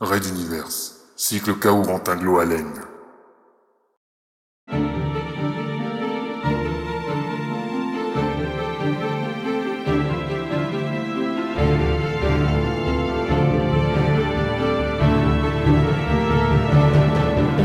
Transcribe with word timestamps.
Red 0.00 0.26
Universe, 0.26 1.12
cycle 1.14 1.54
chaos 1.60 1.84
Rantinglo 1.84 2.40
Allen. 2.40 2.66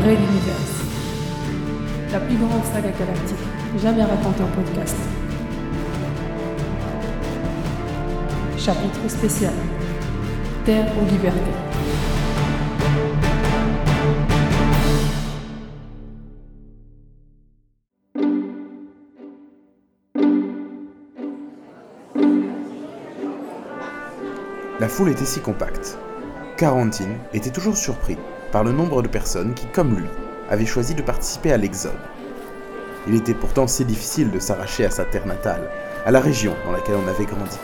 Red 0.04 0.18
Universe, 0.20 0.84
la 2.12 2.20
plus 2.20 2.36
grande 2.36 2.64
saga 2.72 2.92
galactique 2.92 3.36
jamais 3.82 4.04
racontée 4.04 4.44
en 4.44 4.48
podcast. 4.54 4.96
Chapitre 8.56 9.08
spécial 9.08 9.52
Terre 10.64 10.86
aux 10.96 11.10
libertés. 11.10 11.69
Foule 24.90 25.10
était 25.10 25.24
si 25.24 25.40
compacte. 25.40 25.96
Quarantine 26.56 27.16
était 27.32 27.50
toujours 27.50 27.76
surpris 27.76 28.18
par 28.50 28.64
le 28.64 28.72
nombre 28.72 29.02
de 29.02 29.08
personnes 29.08 29.54
qui, 29.54 29.66
comme 29.66 29.96
lui, 29.96 30.08
avaient 30.50 30.66
choisi 30.66 30.94
de 30.94 31.02
participer 31.02 31.52
à 31.52 31.56
l'Exode. 31.56 31.92
Il 33.06 33.14
était 33.14 33.34
pourtant 33.34 33.68
si 33.68 33.84
difficile 33.84 34.30
de 34.32 34.40
s'arracher 34.40 34.84
à 34.84 34.90
sa 34.90 35.04
terre 35.04 35.26
natale, 35.26 35.70
à 36.04 36.10
la 36.10 36.20
région 36.20 36.54
dans 36.66 36.72
laquelle 36.72 36.96
on 37.02 37.08
avait 37.08 37.24
grandi. 37.24 37.56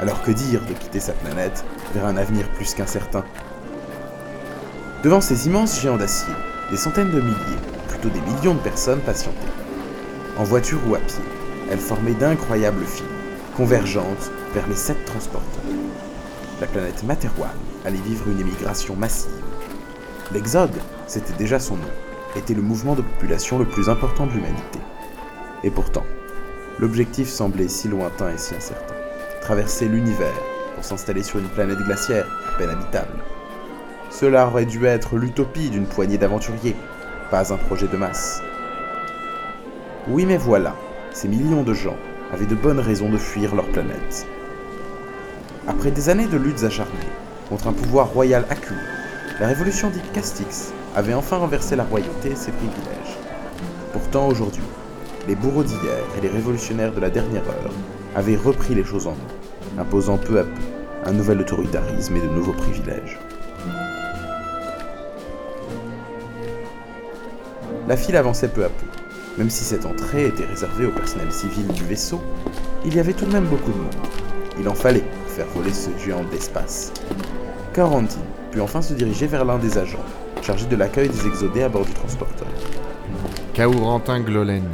Alors 0.00 0.22
que 0.22 0.30
dire 0.30 0.60
de 0.64 0.74
quitter 0.74 1.00
sa 1.00 1.12
planète 1.12 1.64
vers 1.92 2.06
un 2.06 2.16
avenir 2.16 2.48
plus 2.50 2.72
qu'incertain? 2.72 3.24
Devant 5.02 5.20
ces 5.20 5.48
immenses 5.48 5.80
géants 5.80 5.96
d'acier, 5.96 6.32
des 6.70 6.76
centaines 6.76 7.10
de 7.10 7.20
milliers, 7.20 7.62
plutôt 7.88 8.10
des 8.10 8.20
millions 8.20 8.54
de 8.54 8.60
personnes 8.60 9.00
patientaient. 9.00 9.38
En 10.38 10.44
voiture 10.44 10.78
ou 10.88 10.94
à 10.94 10.98
pied, 10.98 11.24
elles 11.70 11.78
formaient 11.78 12.14
d'incroyables 12.14 12.84
files, 12.84 13.04
convergentes 13.56 14.30
vers 14.54 14.68
les 14.68 14.76
sept 14.76 15.04
transporteurs. 15.04 15.77
La 16.60 16.66
planète 16.66 17.04
Materwan 17.04 17.50
allait 17.84 17.98
vivre 17.98 18.28
une 18.28 18.40
émigration 18.40 18.96
massive. 18.96 19.30
L'Exode, 20.32 20.74
c'était 21.06 21.32
déjà 21.34 21.60
son 21.60 21.76
nom, 21.76 21.90
était 22.34 22.54
le 22.54 22.62
mouvement 22.62 22.96
de 22.96 23.02
population 23.02 23.60
le 23.60 23.64
plus 23.64 23.88
important 23.88 24.26
de 24.26 24.32
l'humanité. 24.32 24.80
Et 25.62 25.70
pourtant, 25.70 26.02
l'objectif 26.80 27.28
semblait 27.28 27.68
si 27.68 27.86
lointain 27.86 28.30
et 28.30 28.38
si 28.38 28.56
incertain. 28.56 28.94
Traverser 29.40 29.86
l'univers 29.86 30.34
pour 30.74 30.84
s'installer 30.84 31.22
sur 31.22 31.38
une 31.38 31.48
planète 31.48 31.78
glaciaire 31.78 32.26
à 32.48 32.58
peine 32.58 32.70
habitable. 32.70 33.22
Cela 34.10 34.48
aurait 34.48 34.66
dû 34.66 34.84
être 34.84 35.16
l'utopie 35.16 35.70
d'une 35.70 35.86
poignée 35.86 36.18
d'aventuriers, 36.18 36.74
pas 37.30 37.52
un 37.52 37.56
projet 37.56 37.86
de 37.86 37.96
masse. 37.96 38.42
Oui 40.08 40.26
mais 40.26 40.38
voilà, 40.38 40.74
ces 41.12 41.28
millions 41.28 41.62
de 41.62 41.74
gens 41.74 41.96
avaient 42.32 42.46
de 42.46 42.56
bonnes 42.56 42.80
raisons 42.80 43.10
de 43.10 43.16
fuir 43.16 43.54
leur 43.54 43.66
planète. 43.68 44.26
Après 45.68 45.90
des 45.90 46.08
années 46.08 46.26
de 46.26 46.38
luttes 46.38 46.64
acharnées 46.64 46.92
contre 47.50 47.66
un 47.66 47.74
pouvoir 47.74 48.08
royal 48.08 48.46
acculé, 48.48 48.80
la 49.38 49.48
révolution 49.48 49.90
dite 49.90 50.10
Castix 50.12 50.72
avait 50.96 51.12
enfin 51.12 51.36
renversé 51.36 51.76
la 51.76 51.84
royauté 51.84 52.30
et 52.30 52.36
ses 52.36 52.52
privilèges. 52.52 53.18
Pourtant 53.92 54.28
aujourd'hui, 54.28 54.62
les 55.28 55.34
bourreaux 55.34 55.62
d'hier 55.62 55.98
et 56.16 56.22
les 56.22 56.30
révolutionnaires 56.30 56.94
de 56.94 57.00
la 57.00 57.10
dernière 57.10 57.42
heure 57.42 57.74
avaient 58.16 58.36
repris 58.36 58.74
les 58.74 58.82
choses 58.82 59.06
en 59.06 59.10
main, 59.10 59.82
imposant 59.82 60.16
peu 60.16 60.38
à 60.38 60.44
peu 60.44 60.62
un 61.04 61.12
nouvel 61.12 61.40
autoritarisme 61.42 62.16
et 62.16 62.20
de 62.20 62.28
nouveaux 62.28 62.54
privilèges. 62.54 63.18
La 67.86 67.98
file 67.98 68.16
avançait 68.16 68.48
peu 68.48 68.64
à 68.64 68.70
peu. 68.70 68.86
Même 69.36 69.50
si 69.50 69.64
cette 69.64 69.84
entrée 69.84 70.28
était 70.28 70.46
réservée 70.46 70.86
au 70.86 70.92
personnel 70.92 71.30
civil 71.30 71.66
du 71.68 71.84
vaisseau, 71.84 72.22
il 72.86 72.96
y 72.96 73.00
avait 73.00 73.12
tout 73.12 73.26
de 73.26 73.32
même 73.32 73.44
beaucoup 73.44 73.70
de 73.70 73.76
monde. 73.76 74.06
Il 74.58 74.68
en 74.68 74.74
fallait 74.74 75.04
faire 75.38 75.46
voler 75.54 75.72
ce 75.72 75.90
géant 76.04 76.24
de 76.24 76.30
l'espace. 76.32 76.92
Quarantine 77.72 78.20
put 78.50 78.60
enfin 78.60 78.82
se 78.82 78.92
diriger 78.92 79.28
vers 79.28 79.44
l'un 79.44 79.58
des 79.58 79.78
agents, 79.78 80.04
chargé 80.42 80.66
de 80.66 80.74
l'accueil 80.74 81.08
des 81.08 81.28
exodés 81.28 81.62
à 81.62 81.68
bord 81.68 81.84
du 81.84 81.92
transporteur. 81.92 82.48
Kaurentin 83.54 84.20
Glolen. 84.20 84.68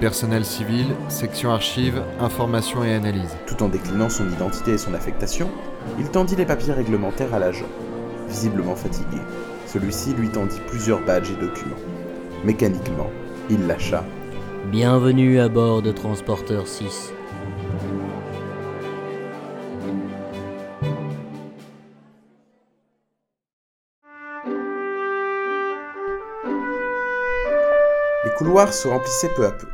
Personnel 0.00 0.44
civil, 0.44 0.88
section 1.08 1.50
archives, 1.50 2.02
information 2.20 2.84
et 2.84 2.92
analyse. 2.92 3.34
Tout 3.46 3.62
en 3.62 3.68
déclinant 3.68 4.10
son 4.10 4.28
identité 4.28 4.72
et 4.72 4.78
son 4.78 4.92
affectation, 4.92 5.48
il 5.98 6.10
tendit 6.10 6.36
les 6.36 6.44
papiers 6.44 6.74
réglementaires 6.74 7.32
à 7.32 7.38
l'agent. 7.38 7.70
Visiblement 8.28 8.76
fatigué, 8.76 9.18
celui-ci 9.66 10.12
lui 10.12 10.28
tendit 10.28 10.60
plusieurs 10.66 11.00
badges 11.06 11.30
et 11.30 11.40
documents. 11.40 11.76
Mécaniquement, 12.44 13.10
il 13.48 13.66
lâcha. 13.66 14.04
Bienvenue 14.70 15.40
à 15.40 15.48
bord 15.48 15.80
de 15.80 15.90
Transporteur 15.90 16.66
6. 16.66 17.14
Les 28.52 28.56
couloirs 28.56 28.74
se 28.74 28.86
remplissaient 28.86 29.32
peu 29.34 29.46
à 29.46 29.50
peu. 29.50 29.68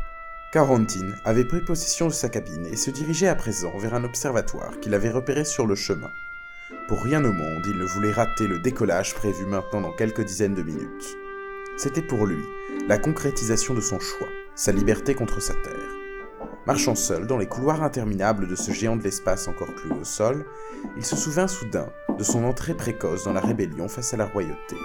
Quarantine 0.53 1.17
avait 1.25 1.45
pris 1.45 1.61
possession 1.65 2.07
de 2.07 2.13
sa 2.13 2.29
cabine 2.29 2.65
et 2.65 2.77
se 2.77 2.93
dirigeait 2.93 3.27
à 3.27 3.35
présent 3.35 3.77
vers 3.77 3.93
un 3.95 4.05
observatoire 4.05 4.79
qu'il 4.79 4.95
avait 4.95 5.11
repéré 5.11 5.45
sur 5.45 5.67
le 5.67 5.75
chemin. 5.75 6.13
Pour 6.87 7.03
rien 7.03 7.25
au 7.25 7.33
monde, 7.33 7.67
il 7.67 7.77
ne 7.77 7.85
voulait 7.85 8.13
rater 8.13 8.47
le 8.47 8.61
décollage 8.61 9.17
prévu 9.17 9.47
maintenant 9.47 9.81
dans 9.81 9.91
quelques 9.91 10.25
dizaines 10.25 10.55
de 10.55 10.63
minutes. 10.63 11.17
C'était 11.77 12.03
pour 12.03 12.25
lui 12.25 12.45
la 12.87 12.99
concrétisation 12.99 13.75
de 13.75 13.81
son 13.81 13.99
choix, 13.99 14.29
sa 14.55 14.71
liberté 14.71 15.17
contre 15.17 15.43
sa 15.43 15.55
terre. 15.55 15.91
Marchant 16.65 16.95
seul 16.95 17.27
dans 17.27 17.39
les 17.39 17.49
couloirs 17.49 17.83
interminables 17.83 18.47
de 18.47 18.55
ce 18.55 18.71
géant 18.71 18.95
de 18.95 19.03
l'espace 19.03 19.49
encore 19.49 19.75
plus 19.75 19.91
haut 19.91 20.03
au 20.03 20.05
sol, 20.05 20.47
il 20.97 21.05
se 21.05 21.17
souvint 21.17 21.49
soudain 21.49 21.89
de 22.17 22.23
son 22.23 22.45
entrée 22.45 22.75
précoce 22.75 23.25
dans 23.25 23.33
la 23.33 23.41
rébellion 23.41 23.89
face 23.89 24.15
à 24.15 24.17
la 24.17 24.27
royauté. 24.27 24.77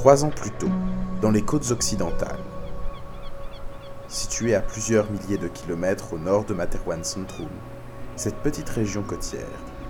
Trois 0.00 0.24
ans 0.24 0.30
plus 0.30 0.52
tôt, 0.52 0.70
dans 1.20 1.32
les 1.32 1.42
côtes 1.42 1.72
occidentales, 1.72 2.38
située 4.06 4.54
à 4.54 4.60
plusieurs 4.60 5.10
milliers 5.10 5.38
de 5.38 5.48
kilomètres 5.48 6.12
au 6.12 6.18
nord 6.18 6.44
de 6.44 6.54
Materwan 6.54 7.02
Centrum, 7.02 7.48
cette 8.14 8.36
petite 8.36 8.68
région 8.68 9.02
côtière 9.02 9.42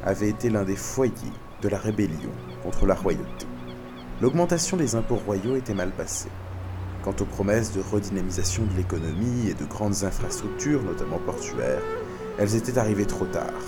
avait 0.03 0.31
été 0.31 0.49
l'un 0.49 0.65
des 0.65 0.77
foyers 0.77 1.13
de 1.61 1.69
la 1.69 1.77
rébellion 1.77 2.33
contre 2.63 2.87
la 2.87 2.95
royauté. 2.95 3.47
L'augmentation 4.23 4.79
des 4.79 4.95
impôts 4.95 5.21
royaux 5.27 5.57
était 5.57 5.75
mal 5.75 5.91
passée. 5.91 6.31
Quant 7.03 7.15
aux 7.21 7.27
promesses 7.27 7.75
de 7.75 7.83
redynamisation 7.83 8.65
de 8.65 8.79
l'économie 8.79 9.51
et 9.51 9.55
de 9.55 9.67
grandes 9.67 10.05
infrastructures, 10.05 10.83
notamment 10.85 11.19
portuaires, 11.19 11.83
elles 12.39 12.57
étaient 12.57 12.79
arrivées 12.79 13.07
trop 13.07 13.27
tard. 13.27 13.61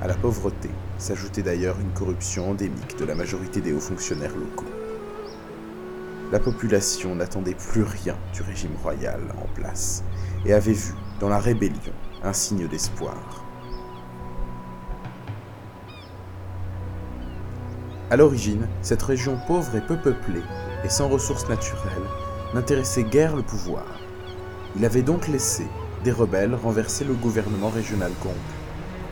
À 0.00 0.06
la 0.06 0.14
pauvreté 0.14 0.70
s'ajoutait 0.96 1.42
d'ailleurs 1.42 1.80
une 1.80 1.92
corruption 1.92 2.50
endémique 2.50 2.96
de 3.00 3.04
la 3.04 3.16
majorité 3.16 3.60
des 3.60 3.72
hauts 3.72 3.80
fonctionnaires 3.80 4.36
locaux. 4.36 4.81
La 6.32 6.40
population 6.40 7.14
n'attendait 7.14 7.54
plus 7.54 7.82
rien 7.82 8.16
du 8.32 8.40
régime 8.40 8.74
royal 8.82 9.20
en 9.36 9.46
place 9.54 10.02
et 10.46 10.54
avait 10.54 10.72
vu 10.72 10.94
dans 11.20 11.28
la 11.28 11.38
rébellion 11.38 11.92
un 12.22 12.32
signe 12.32 12.66
d'espoir. 12.66 13.44
À 18.08 18.16
l'origine, 18.16 18.66
cette 18.80 19.02
région 19.02 19.38
pauvre 19.46 19.76
et 19.76 19.82
peu 19.82 19.98
peuplée 19.98 20.40
et 20.82 20.88
sans 20.88 21.06
ressources 21.10 21.50
naturelles 21.50 22.08
n'intéressait 22.54 23.04
guère 23.04 23.36
le 23.36 23.42
pouvoir. 23.42 23.84
Il 24.76 24.86
avait 24.86 25.02
donc 25.02 25.28
laissé 25.28 25.66
des 26.02 26.12
rebelles 26.12 26.54
renverser 26.54 27.04
le 27.04 27.12
gouvernement 27.12 27.68
régional 27.68 28.10
complet 28.22 28.40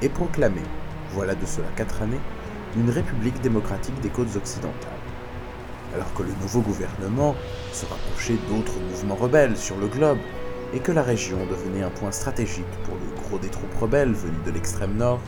et 0.01 0.09
proclamer, 0.09 0.65
voilà 1.13 1.35
de 1.35 1.45
cela 1.45 1.69
quatre 1.77 2.01
années, 2.01 2.21
une 2.79 2.89
république 2.89 3.43
démocratique 3.43 4.01
des 4.01 4.09
côtes 4.09 4.35
occidentales. 4.37 5.00
Alors 5.95 6.13
que 6.15 6.23
le 6.23 6.33
nouveau 6.41 6.61
gouvernement 6.61 7.35
se 7.73 7.87
rapprochait 7.87 8.39
d'autres 8.49 8.79
mouvements 8.79 9.17
rebelles 9.17 9.57
sur 9.57 9.77
le 9.77 9.89
globe 9.89 10.19
et 10.73 10.79
que 10.79 10.93
la 10.93 11.03
région 11.03 11.39
devenait 11.47 11.83
un 11.83 11.91
point 11.91 12.13
stratégique 12.13 12.65
pour 12.85 12.95
le 12.95 13.23
gros 13.23 13.39
des 13.39 13.49
troupes 13.49 13.75
rebelles 13.75 14.13
venues 14.13 14.45
de 14.45 14.53
l'extrême 14.53 14.97
nord, 14.97 15.21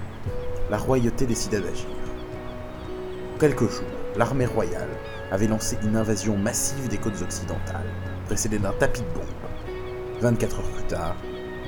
la 0.70 0.76
royauté 0.76 1.26
décida 1.26 1.60
d'agir. 1.60 1.88
En 3.34 3.38
quelques 3.38 3.68
jours, 3.68 3.84
l'armée 4.16 4.46
royale 4.46 4.90
avait 5.32 5.48
lancé 5.48 5.76
une 5.82 5.96
invasion 5.96 6.36
massive 6.36 6.88
des 6.88 6.98
côtes 6.98 7.20
occidentales, 7.22 7.90
précédée 8.26 8.58
d'un 8.58 8.72
tapis 8.72 9.00
de 9.00 9.14
bombes. 9.14 10.20
24 10.20 10.60
heures 10.60 10.70
plus 10.70 10.84
tard, 10.84 11.16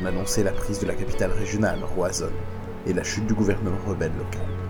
on 0.01 0.07
annonçait 0.07 0.45
la 0.45 0.53
prise 0.53 0.79
de 0.79 0.87
la 0.87 0.95
capitale 0.95 1.33
régionale, 1.33 1.81
Roazhon, 1.97 2.31
et 2.87 2.93
la 2.93 3.03
chute 3.03 3.27
du 3.27 3.35
gouvernement 3.35 3.79
rebelle 3.87 4.13
local. 4.17 4.64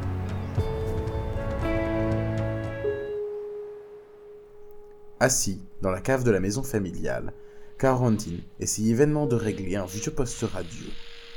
Assis 5.25 5.59
dans 5.81 5.91
la 5.91 6.03
cave 6.03 6.23
de 6.23 6.31
la 6.31 6.39
maison 6.39 6.63
familiale, 6.63 7.33
Quarantine 7.79 8.43
essayait 8.61 8.93
vainement 8.93 9.25
de 9.25 9.37
régler 9.37 9.75
un 9.75 9.87
vieux 9.87 10.11
poste 10.11 10.43
radio 10.43 10.85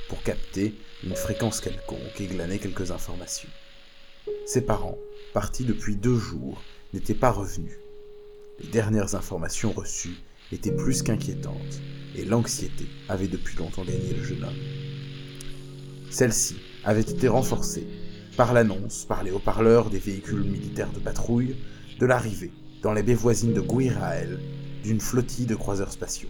pour 0.09 0.21
capter 0.23 0.75
une 1.05 1.15
fréquence 1.15 1.61
quelconque 1.61 2.19
et 2.19 2.25
glaner 2.25 2.59
quelques 2.59 2.91
informations. 2.91 3.47
Ses 4.45 4.65
parents, 4.65 4.97
partis 5.33 5.63
depuis 5.63 5.95
deux 5.95 6.17
jours, 6.17 6.61
n'étaient 6.93 7.13
pas 7.13 7.31
revenus. 7.31 7.77
Les 8.59 8.67
dernières 8.67 9.15
informations 9.15 9.71
reçues 9.71 10.17
étaient 10.51 10.75
plus 10.75 11.01
qu'inquiétantes, 11.01 11.79
et 12.13 12.25
l'anxiété 12.25 12.87
avait 13.07 13.29
depuis 13.29 13.55
longtemps 13.55 13.85
gagné 13.85 14.13
le 14.13 14.21
jeune 14.21 14.43
homme. 14.43 16.11
Celle-ci 16.11 16.57
avait 16.83 16.99
été 16.99 17.29
renforcée 17.29 17.87
par 18.35 18.51
l'annonce, 18.51 19.05
par 19.05 19.23
les 19.23 19.31
haut-parleurs 19.31 19.89
des 19.89 19.99
véhicules 19.99 20.43
militaires 20.43 20.91
de 20.91 20.99
patrouille, 20.99 21.55
de 22.01 22.05
l'arrivée, 22.05 22.51
dans 22.81 22.93
les 22.93 23.03
baies 23.03 23.13
voisines 23.13 23.53
de 23.53 23.61
Guirael, 23.61 24.39
d'une 24.83 25.01
flottille 25.01 25.45
de 25.45 25.55
croiseurs 25.55 25.91
spatiaux. 25.91 26.29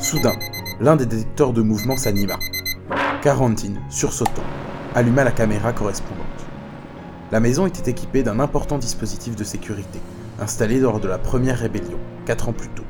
Soudain, 0.00 0.34
l'un 0.78 0.94
des 0.94 1.06
détecteurs 1.06 1.52
de 1.52 1.62
mouvement 1.62 1.96
s'anima. 1.96 2.38
Quarantine, 3.22 3.80
sursautant, 3.90 4.44
alluma 4.94 5.24
la 5.24 5.32
caméra 5.32 5.72
correspondante. 5.72 6.26
La 7.32 7.40
maison 7.40 7.66
était 7.66 7.90
équipée 7.90 8.22
d'un 8.22 8.38
important 8.38 8.78
dispositif 8.78 9.34
de 9.34 9.42
sécurité, 9.42 9.98
installé 10.40 10.80
lors 10.80 11.00
de 11.00 11.08
la 11.08 11.18
première 11.18 11.58
rébellion, 11.58 11.98
quatre 12.24 12.48
ans 12.48 12.52
plus 12.52 12.68
tôt. 12.68 12.84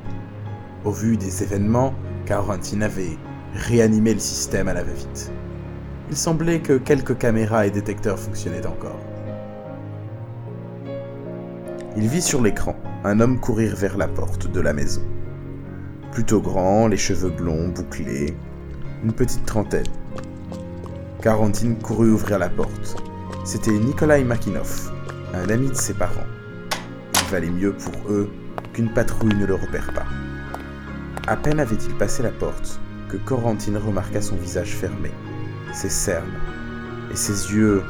Au 0.84 0.90
vu 0.90 1.16
des 1.16 1.42
événements, 1.42 1.94
Quarantine 2.26 2.82
avait 2.82 3.18
réanimé 3.54 4.14
le 4.14 4.20
système 4.20 4.68
à 4.68 4.74
la 4.74 4.82
va-vite. 4.82 5.32
Il 6.10 6.16
semblait 6.16 6.60
que 6.60 6.78
quelques 6.78 7.18
caméras 7.18 7.66
et 7.66 7.70
détecteurs 7.70 8.18
fonctionnaient 8.18 8.66
encore. 8.66 9.00
Il 11.96 12.08
vit 12.08 12.22
sur 12.22 12.42
l'écran 12.42 12.76
un 13.04 13.20
homme 13.20 13.40
courir 13.40 13.74
vers 13.74 13.96
la 13.96 14.06
porte 14.06 14.50
de 14.50 14.60
la 14.60 14.72
maison. 14.72 15.02
Plutôt 16.12 16.40
grand, 16.40 16.88
les 16.88 16.96
cheveux 16.96 17.30
blonds, 17.30 17.68
bouclés, 17.68 18.36
une 19.02 19.12
petite 19.12 19.46
trentaine. 19.46 19.86
Quarantine 21.22 21.76
courut 21.76 22.10
ouvrir 22.10 22.38
la 22.38 22.48
porte. 22.48 23.02
C'était 23.44 23.70
Nikolai 23.70 24.24
Makinov, 24.24 24.92
un 25.34 25.48
ami 25.48 25.68
de 25.68 25.74
ses 25.74 25.94
parents. 25.94 26.35
Valait 27.30 27.50
mieux 27.50 27.72
pour 27.72 28.10
eux 28.10 28.30
qu'une 28.72 28.92
patrouille 28.92 29.34
ne 29.34 29.46
le 29.46 29.54
repère 29.54 29.92
pas. 29.92 30.06
À 31.26 31.36
peine 31.36 31.58
avait-il 31.58 31.92
passé 31.94 32.22
la 32.22 32.30
porte 32.30 32.78
que 33.08 33.16
Corentine 33.16 33.76
remarqua 33.76 34.20
son 34.20 34.36
visage 34.36 34.76
fermé, 34.76 35.10
ses 35.72 35.88
cernes 35.88 36.38
et 37.10 37.16
ses 37.16 37.52
yeux 37.52 37.82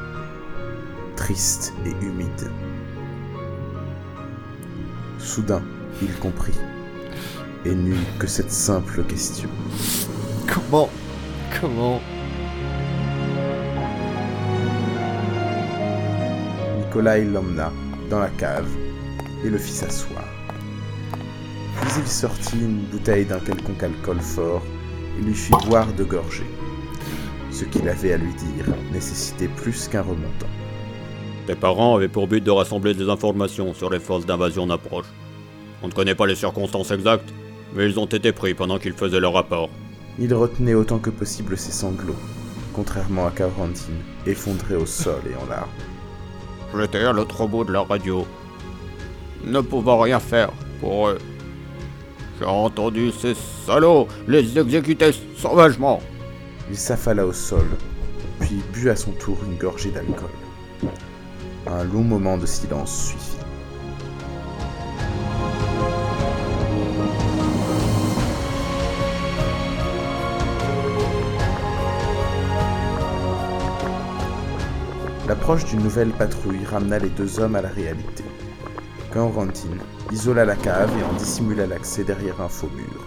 tristes 1.16 1.74
et 1.84 1.90
humides. 2.04 2.50
Soudain, 5.18 5.62
il 6.00 6.14
comprit 6.18 6.58
et 7.66 7.74
n'eut 7.74 7.96
que 8.18 8.26
cette 8.26 8.50
simple 8.50 9.02
question. 9.04 9.50
Comment 10.46 10.88
Comment? 11.60 12.00
Nikolai 16.78 17.24
l'emmena 17.24 17.72
dans 18.08 18.20
la 18.20 18.28
cave 18.28 18.85
et 19.44 19.50
le 19.50 19.58
fit 19.58 19.72
s'asseoir. 19.72 20.24
Puis 21.80 21.90
il 21.98 22.06
sortit 22.06 22.58
une 22.58 22.84
bouteille 22.84 23.26
d'un 23.26 23.40
quelconque 23.40 23.82
alcool 23.82 24.20
fort 24.20 24.62
et 25.18 25.22
lui 25.22 25.34
fit 25.34 25.52
boire 25.66 25.92
de 25.92 26.04
gorgées. 26.04 26.46
Ce 27.50 27.64
qu'il 27.64 27.88
avait 27.88 28.12
à 28.12 28.18
lui 28.18 28.32
dire 28.34 28.74
nécessitait 28.92 29.48
plus 29.48 29.88
qu'un 29.88 30.02
remontant. 30.02 30.46
Tes 31.46 31.54
parents 31.54 31.96
avaient 31.96 32.08
pour 32.08 32.26
but 32.26 32.42
de 32.42 32.50
rassembler 32.50 32.92
des 32.92 33.08
informations 33.08 33.72
sur 33.72 33.88
les 33.88 34.00
forces 34.00 34.26
d'invasion 34.26 34.64
en 34.64 34.70
approche. 34.70 35.06
On 35.82 35.88
ne 35.88 35.92
connaît 35.92 36.14
pas 36.14 36.26
les 36.26 36.34
circonstances 36.34 36.90
exactes, 36.90 37.32
mais 37.74 37.88
ils 37.88 38.00
ont 38.00 38.06
été 38.06 38.32
pris 38.32 38.54
pendant 38.54 38.78
qu'ils 38.78 38.94
faisaient 38.94 39.20
leur 39.20 39.34
rapport. 39.34 39.70
Il 40.18 40.34
retenait 40.34 40.74
autant 40.74 40.98
que 40.98 41.10
possible 41.10 41.56
ses 41.56 41.72
sanglots, 41.72 42.16
contrairement 42.72 43.26
à 43.26 43.30
Quarantine, 43.30 44.02
effondré 44.26 44.74
au 44.74 44.86
sol 44.86 45.20
et 45.30 45.36
en 45.36 45.48
larmes. 45.48 45.68
J'étais 46.76 47.04
à 47.04 47.12
l'autre 47.12 47.46
bout 47.46 47.64
de 47.64 47.72
la 47.72 47.82
radio, 47.82 48.26
ne 49.46 49.60
pouvant 49.60 50.00
rien 50.00 50.20
faire 50.20 50.50
pour 50.80 51.08
eux. 51.08 51.18
J'ai 52.38 52.44
entendu 52.44 53.12
ces 53.12 53.34
salauds 53.64 54.08
les 54.28 54.58
exécuter 54.58 55.12
sauvagement. 55.36 56.00
Il 56.68 56.76
s'affala 56.76 57.24
au 57.24 57.32
sol, 57.32 57.66
puis 58.40 58.60
but 58.72 58.90
à 58.90 58.96
son 58.96 59.12
tour 59.12 59.38
une 59.46 59.56
gorgée 59.56 59.90
d'alcool. 59.90 60.28
Un 61.66 61.84
long 61.84 62.02
moment 62.02 62.36
de 62.36 62.46
silence 62.46 63.08
suivit. 63.08 63.36
L'approche 75.28 75.64
d'une 75.64 75.82
nouvelle 75.82 76.10
patrouille 76.10 76.64
ramena 76.64 77.00
les 77.00 77.08
deux 77.08 77.40
hommes 77.40 77.56
à 77.56 77.62
la 77.62 77.68
réalité. 77.68 78.22
Quarantine 79.12 79.80
isola 80.12 80.44
la 80.44 80.56
cave 80.56 80.90
et 80.98 81.04
en 81.04 81.12
dissimula 81.14 81.66
l'accès 81.66 82.04
derrière 82.04 82.40
un 82.40 82.48
faux 82.48 82.70
mur. 82.74 83.06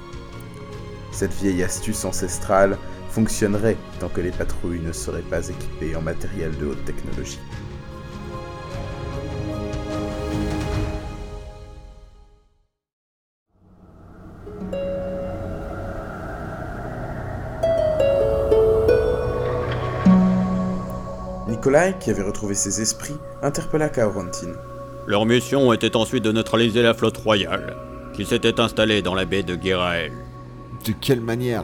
Cette 1.11 1.33
vieille 1.33 1.63
astuce 1.63 2.05
ancestrale 2.05 2.77
fonctionnerait 3.09 3.77
tant 3.99 4.09
que 4.09 4.21
les 4.21 4.31
patrouilles 4.31 4.81
ne 4.81 4.91
seraient 4.91 5.21
pas 5.21 5.47
équipées 5.47 5.95
en 5.95 6.01
matériel 6.01 6.57
de 6.57 6.67
haute 6.67 6.85
technologie. 6.85 7.39
Nikolai, 21.47 21.95
qui 21.99 22.09
avait 22.09 22.23
retrouvé 22.23 22.53
ses 22.53 22.81
esprits, 22.81 23.17
interpella 23.41 23.89
Quarantine. 23.89 24.55
Leur 25.07 25.25
mission 25.25 25.73
était 25.73 25.95
ensuite 25.95 26.23
de 26.23 26.31
neutraliser 26.31 26.81
la 26.81 26.93
flotte 26.93 27.17
royale, 27.17 27.75
qui 28.13 28.25
s'était 28.25 28.59
installée 28.59 29.01
dans 29.01 29.15
la 29.15 29.25
baie 29.25 29.43
de 29.43 29.55
Guirael. 29.55 30.11
De 30.85 30.93
quelle 30.99 31.21
manière? 31.21 31.63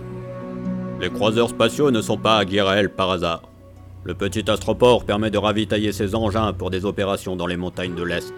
Les 0.99 1.09
croiseurs 1.09 1.49
spatiaux 1.49 1.91
ne 1.91 2.01
sont 2.01 2.17
pas 2.17 2.37
à 2.37 2.45
Guirael 2.45 2.89
par 2.89 3.11
hasard. 3.11 3.43
Le 4.03 4.13
petit 4.13 4.50
astroport 4.50 5.03
permet 5.03 5.31
de 5.31 5.38
ravitailler 5.38 5.91
ses 5.91 6.15
engins 6.15 6.53
pour 6.53 6.69
des 6.69 6.86
opérations 6.86 7.36
dans 7.36 7.48
les 7.48 7.57
montagnes 7.57 7.95
de 7.95 8.03
l'Est. 8.03 8.33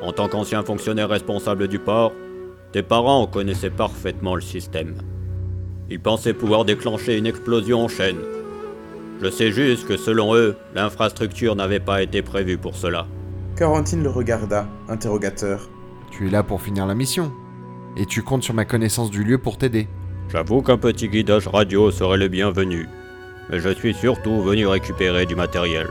En 0.00 0.12
tant 0.12 0.28
qu'ancien 0.28 0.62
fonctionnaire 0.62 1.08
responsable 1.08 1.68
du 1.68 1.78
port, 1.78 2.12
tes 2.72 2.82
parents 2.82 3.26
connaissaient 3.26 3.70
parfaitement 3.70 4.34
le 4.34 4.40
système. 4.40 4.96
Ils 5.90 6.00
pensaient 6.00 6.34
pouvoir 6.34 6.64
déclencher 6.64 7.16
une 7.16 7.26
explosion 7.26 7.84
en 7.84 7.88
chaîne. 7.88 8.18
Je 9.20 9.30
sais 9.30 9.50
juste 9.50 9.88
que 9.88 9.96
selon 9.96 10.34
eux, 10.34 10.56
l'infrastructure 10.74 11.56
n'avait 11.56 11.80
pas 11.80 12.02
été 12.02 12.22
prévue 12.22 12.58
pour 12.58 12.76
cela. 12.76 13.06
Quarantine 13.58 14.04
le 14.04 14.10
regarda, 14.10 14.68
interrogateur. 14.88 15.68
Tu 16.12 16.28
es 16.28 16.30
là 16.30 16.44
pour 16.44 16.62
finir 16.62 16.86
la 16.86 16.94
mission. 16.94 17.32
Et 17.96 18.06
tu 18.06 18.22
comptes 18.22 18.44
sur 18.44 18.54
ma 18.54 18.64
connaissance 18.64 19.10
du 19.10 19.24
lieu 19.24 19.36
pour 19.36 19.58
t'aider. 19.58 19.88
J'avoue 20.28 20.62
qu'un 20.62 20.78
petit 20.78 21.08
guidage 21.08 21.48
radio 21.48 21.90
serait 21.90 22.18
le 22.18 22.28
bienvenu. 22.28 22.86
Mais 23.50 23.58
je 23.58 23.70
suis 23.70 23.94
surtout 23.94 24.42
venu 24.42 24.64
récupérer 24.68 25.26
du 25.26 25.34
matériel. 25.34 25.88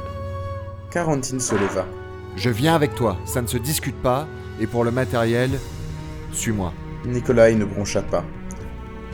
Quarantine 0.91 1.41
se 1.41 1.55
leva. 1.55 1.85
Je 2.37 2.49
viens 2.49 2.73
avec 2.73 2.95
toi, 2.95 3.17
ça 3.25 3.41
ne 3.41 3.47
se 3.47 3.57
discute 3.57 4.01
pas. 4.01 4.29
Et 4.61 4.65
pour 4.65 4.85
le 4.85 4.91
matériel, 4.91 5.49
suis-moi. 6.31 6.71
Nikolai 7.05 7.53
ne 7.55 7.65
broncha 7.65 8.01
pas, 8.01 8.23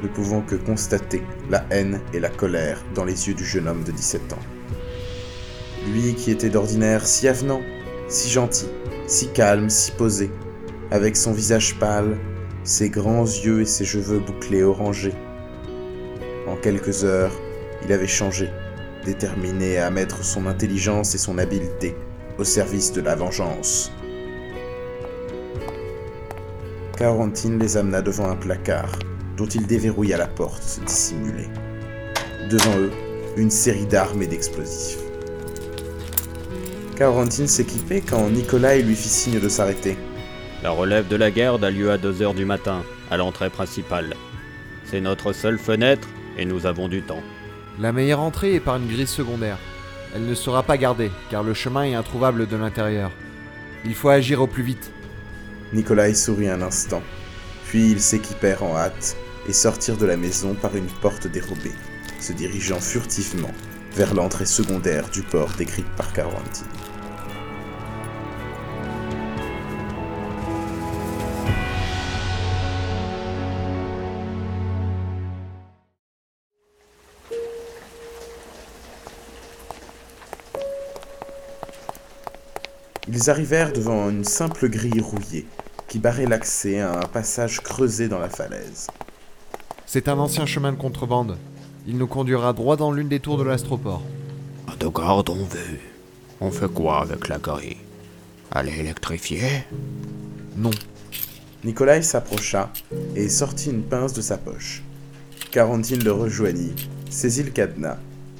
ne 0.03 0.07
pouvant 0.07 0.41
que 0.41 0.57
constater 0.57 1.23
la 1.49 1.65
haine 1.71 2.01
et 2.13 2.19
la 2.19 2.29
colère 2.29 2.83
dans 2.93 3.03
les 3.03 3.27
yeux 3.27 3.33
du 3.33 3.45
jeune 3.45 3.67
homme 3.67 3.83
de 3.83 3.91
17 3.91 4.33
ans. 4.33 4.43
Lui 5.91 6.13
qui 6.13 6.29
était 6.29 6.51
d'ordinaire 6.51 7.03
si 7.07 7.27
avenant, 7.27 7.61
si 8.07 8.29
gentil, 8.29 8.69
si 9.07 9.27
calme, 9.29 9.69
si 9.69 9.91
posé, 9.91 10.31
avec 10.91 11.15
son 11.17 11.31
visage 11.31 11.77
pâle, 11.79 12.17
ses 12.63 12.89
grands 12.89 13.23
yeux 13.23 13.61
et 13.61 13.65
ses 13.65 13.85
cheveux 13.85 14.19
bouclés 14.19 14.63
orangés. 14.63 15.13
En 16.47 16.55
quelques 16.55 17.03
heures, 17.03 17.33
il 17.85 17.91
avait 17.91 18.07
changé, 18.07 18.49
déterminé 19.05 19.77
à 19.77 19.89
mettre 19.89 20.23
son 20.23 20.47
intelligence 20.47 21.15
et 21.15 21.17
son 21.17 21.37
habileté 21.37 21.95
au 22.37 22.43
service 22.43 22.91
de 22.93 23.01
la 23.01 23.15
vengeance. 23.15 23.91
Quarantine 26.97 27.59
les 27.59 27.75
amena 27.75 28.01
devant 28.01 28.29
un 28.29 28.35
placard, 28.35 28.99
dont 29.35 29.47
il 29.47 29.65
déverrouilla 29.67 30.17
la 30.17 30.27
porte 30.27 30.79
dissimulée. 30.85 31.49
Devant 32.49 32.77
eux, 32.77 32.91
une 33.35 33.49
série 33.49 33.85
d'armes 33.85 34.21
et 34.21 34.27
d'explosifs. 34.27 34.99
Quarantine 36.95 37.47
s'équipait 37.47 38.01
quand 38.01 38.29
Nikolai 38.29 38.83
lui 38.83 38.95
fit 38.95 39.09
signe 39.09 39.39
de 39.39 39.49
s'arrêter. 39.49 39.97
La 40.61 40.69
relève 40.69 41.07
de 41.07 41.15
la 41.15 41.31
garde 41.31 41.63
a 41.63 41.71
lieu 41.71 41.91
à 41.91 41.97
2h 41.97 42.35
du 42.35 42.45
matin, 42.45 42.83
à 43.09 43.17
l'entrée 43.17 43.49
principale. 43.49 44.15
C'est 44.85 45.01
notre 45.01 45.33
seule 45.33 45.57
fenêtre 45.57 46.07
et 46.37 46.45
nous 46.45 46.67
avons 46.67 46.87
du 46.87 47.01
temps. 47.01 47.23
La 47.79 47.91
meilleure 47.91 48.19
entrée 48.19 48.55
est 48.55 48.59
par 48.59 48.75
une 48.75 48.87
grille 48.87 49.07
secondaire. 49.07 49.57
Elle 50.13 50.27
ne 50.27 50.35
sera 50.35 50.61
pas 50.61 50.77
gardée, 50.77 51.09
car 51.31 51.41
le 51.41 51.55
chemin 51.55 51.83
est 51.83 51.95
introuvable 51.95 52.47
de 52.47 52.55
l'intérieur. 52.55 53.11
Il 53.85 53.95
faut 53.95 54.09
agir 54.09 54.41
au 54.41 54.47
plus 54.47 54.63
vite. 54.63 54.91
Nikolai 55.73 56.13
sourit 56.13 56.49
un 56.49 56.61
instant, 56.61 57.01
puis 57.65 57.91
ils 57.91 58.01
s'équipèrent 58.01 58.63
en 58.63 58.77
hâte 58.77 59.17
et 59.49 59.53
sortirent 59.53 59.97
de 59.97 60.05
la 60.05 60.15
maison 60.15 60.53
par 60.53 60.75
une 60.75 60.89
porte 61.01 61.25
dérobée, 61.25 61.73
se 62.19 62.33
dirigeant 62.33 62.79
furtivement 62.79 63.51
vers 63.95 64.13
l'entrée 64.13 64.45
secondaire 64.45 65.09
du 65.09 65.23
port 65.23 65.49
décrite 65.57 65.89
par 65.95 66.13
Carantine. 66.13 66.67
Ils 83.15 83.29
arrivèrent 83.29 83.71
devant 83.71 84.09
une 84.09 84.23
simple 84.23 84.67
grille 84.69 84.99
rouillée 84.99 85.45
qui 85.87 85.99
barrait 85.99 86.25
l'accès 86.25 86.79
à 86.79 86.97
un 86.97 87.05
passage 87.05 87.59
creusé 87.59 88.07
dans 88.07 88.17
la 88.17 88.27
falaise. 88.27 88.87
C'est 89.85 90.07
un 90.07 90.17
ancien 90.17 90.47
chemin 90.47 90.71
de 90.71 90.77
contrebande. 90.77 91.37
Il 91.85 91.99
nous 91.99 92.07
conduira 92.07 92.53
droit 92.53 92.75
dans 92.75 92.91
l'une 92.91 93.09
des 93.09 93.19
tours 93.19 93.37
de 93.37 93.43
l'astroport. 93.43 94.01
De 94.79 94.87
garde 94.87 95.29
on 95.29 95.45
veut. 95.45 95.79
On 96.41 96.49
fait 96.49 96.73
quoi 96.73 97.01
avec 97.01 97.27
la 97.27 97.37
grille? 97.37 97.77
Elle 98.55 98.69
est 98.69 98.79
électrifiée? 98.79 99.63
Non. 100.57 100.71
Nikolai 101.63 102.01
s'approcha 102.01 102.73
et 103.15 103.29
sortit 103.29 103.69
une 103.69 103.83
pince 103.83 104.13
de 104.13 104.21
sa 104.21 104.39
poche. 104.39 104.81
Carantine 105.51 106.03
le 106.03 106.13
rejoignit, 106.13 106.89
saisit 107.11 107.43
le 107.43 107.51
cadenas 107.51 107.99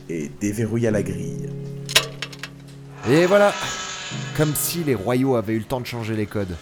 et 0.10 0.32
déverrouilla 0.42 0.90
la 0.90 1.04
grille. 1.04 1.48
Et 3.08 3.28
voilà 3.28 3.54
Comme 4.38 4.56
si 4.56 4.84
les 4.84 4.96
royaux 4.96 5.36
avaient 5.36 5.54
eu 5.54 5.60
le 5.60 5.66
temps 5.66 5.80
de 5.80 5.86
changer 5.86 6.16
les 6.16 6.26
codes. 6.26 6.56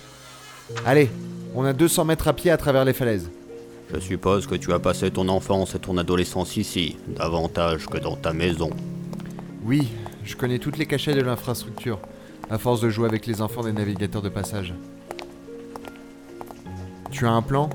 Allez, 0.85 1.09
on 1.55 1.63
a 1.63 1.73
200 1.73 2.05
mètres 2.05 2.27
à 2.27 2.33
pied 2.33 2.51
à 2.51 2.57
travers 2.57 2.83
les 2.83 2.93
falaises. 2.93 3.29
Je 3.93 3.99
suppose 3.99 4.47
que 4.47 4.55
tu 4.55 4.71
as 4.73 4.79
passé 4.79 5.11
ton 5.11 5.27
enfance 5.29 5.75
et 5.75 5.79
ton 5.79 5.97
adolescence 5.97 6.57
ici, 6.57 6.97
davantage 7.07 7.87
que 7.87 7.97
dans 7.97 8.15
ta 8.15 8.33
maison. 8.33 8.69
Oui, 9.63 9.89
je 10.23 10.35
connais 10.35 10.59
toutes 10.59 10.77
les 10.77 10.85
cachets 10.85 11.13
de 11.13 11.21
l'infrastructure, 11.21 11.99
à 12.49 12.57
force 12.57 12.81
de 12.81 12.89
jouer 12.89 13.07
avec 13.07 13.25
les 13.25 13.41
enfants 13.41 13.63
des 13.63 13.73
navigateurs 13.73 14.21
de 14.21 14.29
passage. 14.29 14.73
Tu 17.09 17.25
as 17.25 17.31
un 17.31 17.41
plan? 17.41 17.69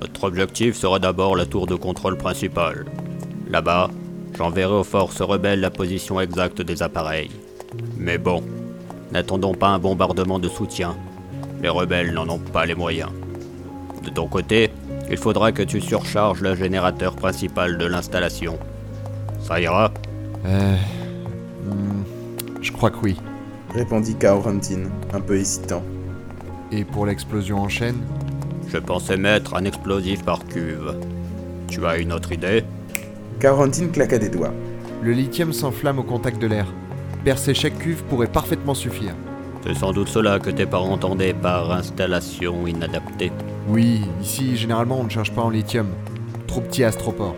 Notre 0.00 0.24
objectif 0.24 0.76
sera 0.76 0.98
d'abord 0.98 1.36
la 1.36 1.46
tour 1.46 1.66
de 1.66 1.74
contrôle 1.74 2.16
principale. 2.16 2.84
Là-bas, 3.48 3.90
j'enverrai 4.36 4.74
aux 4.74 4.84
forces 4.84 5.20
rebelles 5.20 5.60
la 5.60 5.70
position 5.70 6.20
exacte 6.20 6.62
des 6.62 6.82
appareils. 6.82 7.30
Mais 7.96 8.18
bon, 8.18 8.42
n'attendons 9.12 9.54
pas 9.54 9.68
un 9.68 9.78
bombardement 9.78 10.38
de 10.38 10.48
soutien. 10.48 10.96
Les 11.62 11.68
rebelles 11.68 12.12
n'en 12.12 12.28
ont 12.28 12.38
pas 12.38 12.66
les 12.66 12.74
moyens. 12.74 13.10
De 14.04 14.10
ton 14.10 14.26
côté, 14.26 14.70
il 15.10 15.16
faudra 15.16 15.52
que 15.52 15.62
tu 15.62 15.80
surcharges 15.80 16.40
le 16.42 16.54
générateur 16.54 17.14
principal 17.16 17.78
de 17.78 17.86
l'installation. 17.86 18.58
Ça 19.40 19.60
ira 19.60 19.92
Euh. 20.46 20.76
hmm, 21.64 22.04
je 22.60 22.72
crois 22.72 22.90
que 22.90 22.98
oui. 23.02 23.16
Répondit 23.74 24.14
Kaorantin, 24.16 24.84
un 25.12 25.20
peu 25.20 25.36
hésitant. 25.36 25.82
Et 26.70 26.84
pour 26.84 27.06
l'explosion 27.06 27.58
en 27.58 27.68
chaîne? 27.68 28.00
Je 28.68 28.78
pensais 28.78 29.16
mettre 29.16 29.54
un 29.54 29.64
explosif 29.64 30.22
par 30.24 30.44
cuve. 30.46 30.94
Tu 31.68 31.84
as 31.86 31.96
une 31.98 32.12
autre 32.12 32.32
idée? 32.32 32.64
Kaorantin 33.40 33.88
claqua 33.88 34.18
des 34.18 34.28
doigts. 34.28 34.52
Le 35.02 35.12
lithium 35.12 35.52
s'enflamme 35.52 35.98
au 35.98 36.02
contact 36.02 36.40
de 36.40 36.46
l'air. 36.46 36.66
Percer 37.24 37.54
chaque 37.54 37.78
cuve 37.78 38.02
pourrait 38.04 38.26
parfaitement 38.26 38.74
suffire. 38.74 39.14
C'est 39.64 39.74
sans 39.74 39.92
doute 39.92 40.08
cela 40.08 40.38
que 40.38 40.50
tes 40.50 40.66
parents 40.66 40.92
entendaient 40.92 41.32
par 41.32 41.72
installation 41.72 42.66
inadaptée. 42.66 43.32
Oui, 43.66 44.02
ici, 44.20 44.56
généralement, 44.56 45.00
on 45.00 45.04
ne 45.04 45.08
cherche 45.08 45.32
pas 45.32 45.40
en 45.40 45.48
lithium. 45.48 45.86
Trop 46.46 46.60
petit 46.60 46.84
astroport. 46.84 47.34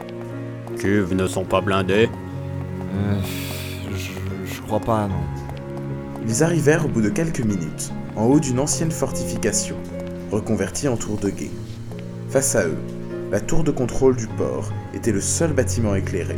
Cuves 0.76 1.14
ne 1.14 1.28
sont 1.28 1.44
pas 1.44 1.60
blindées 1.60 2.08
Euh. 2.94 3.20
Je, 3.94 4.10
je 4.54 4.60
crois 4.62 4.80
pas, 4.80 5.06
non. 5.06 5.14
Ils 6.26 6.42
arrivèrent 6.42 6.86
au 6.86 6.88
bout 6.88 7.02
de 7.02 7.10
quelques 7.10 7.40
minutes, 7.44 7.92
en 8.16 8.24
haut 8.24 8.40
d'une 8.40 8.58
ancienne 8.58 8.90
fortification, 8.90 9.76
reconvertie 10.32 10.88
en 10.88 10.96
tour 10.96 11.16
de 11.18 11.30
guet. 11.30 11.52
Face 12.28 12.56
à 12.56 12.66
eux, 12.66 12.78
la 13.30 13.38
tour 13.40 13.62
de 13.62 13.70
contrôle 13.70 14.16
du 14.16 14.26
port 14.26 14.72
était 14.94 15.12
le 15.12 15.20
seul 15.20 15.52
bâtiment 15.52 15.94
éclairé. 15.94 16.36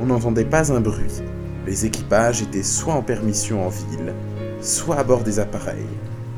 On 0.00 0.06
n'entendait 0.06 0.46
pas 0.46 0.72
un 0.72 0.80
bruit. 0.80 1.22
Les 1.66 1.86
équipages 1.86 2.42
étaient 2.42 2.62
soit 2.62 2.94
en 2.94 3.02
permission 3.02 3.66
en 3.66 3.68
ville, 3.68 4.14
soit 4.60 4.96
à 4.96 5.04
bord 5.04 5.22
des 5.22 5.38
appareils, 5.38 5.86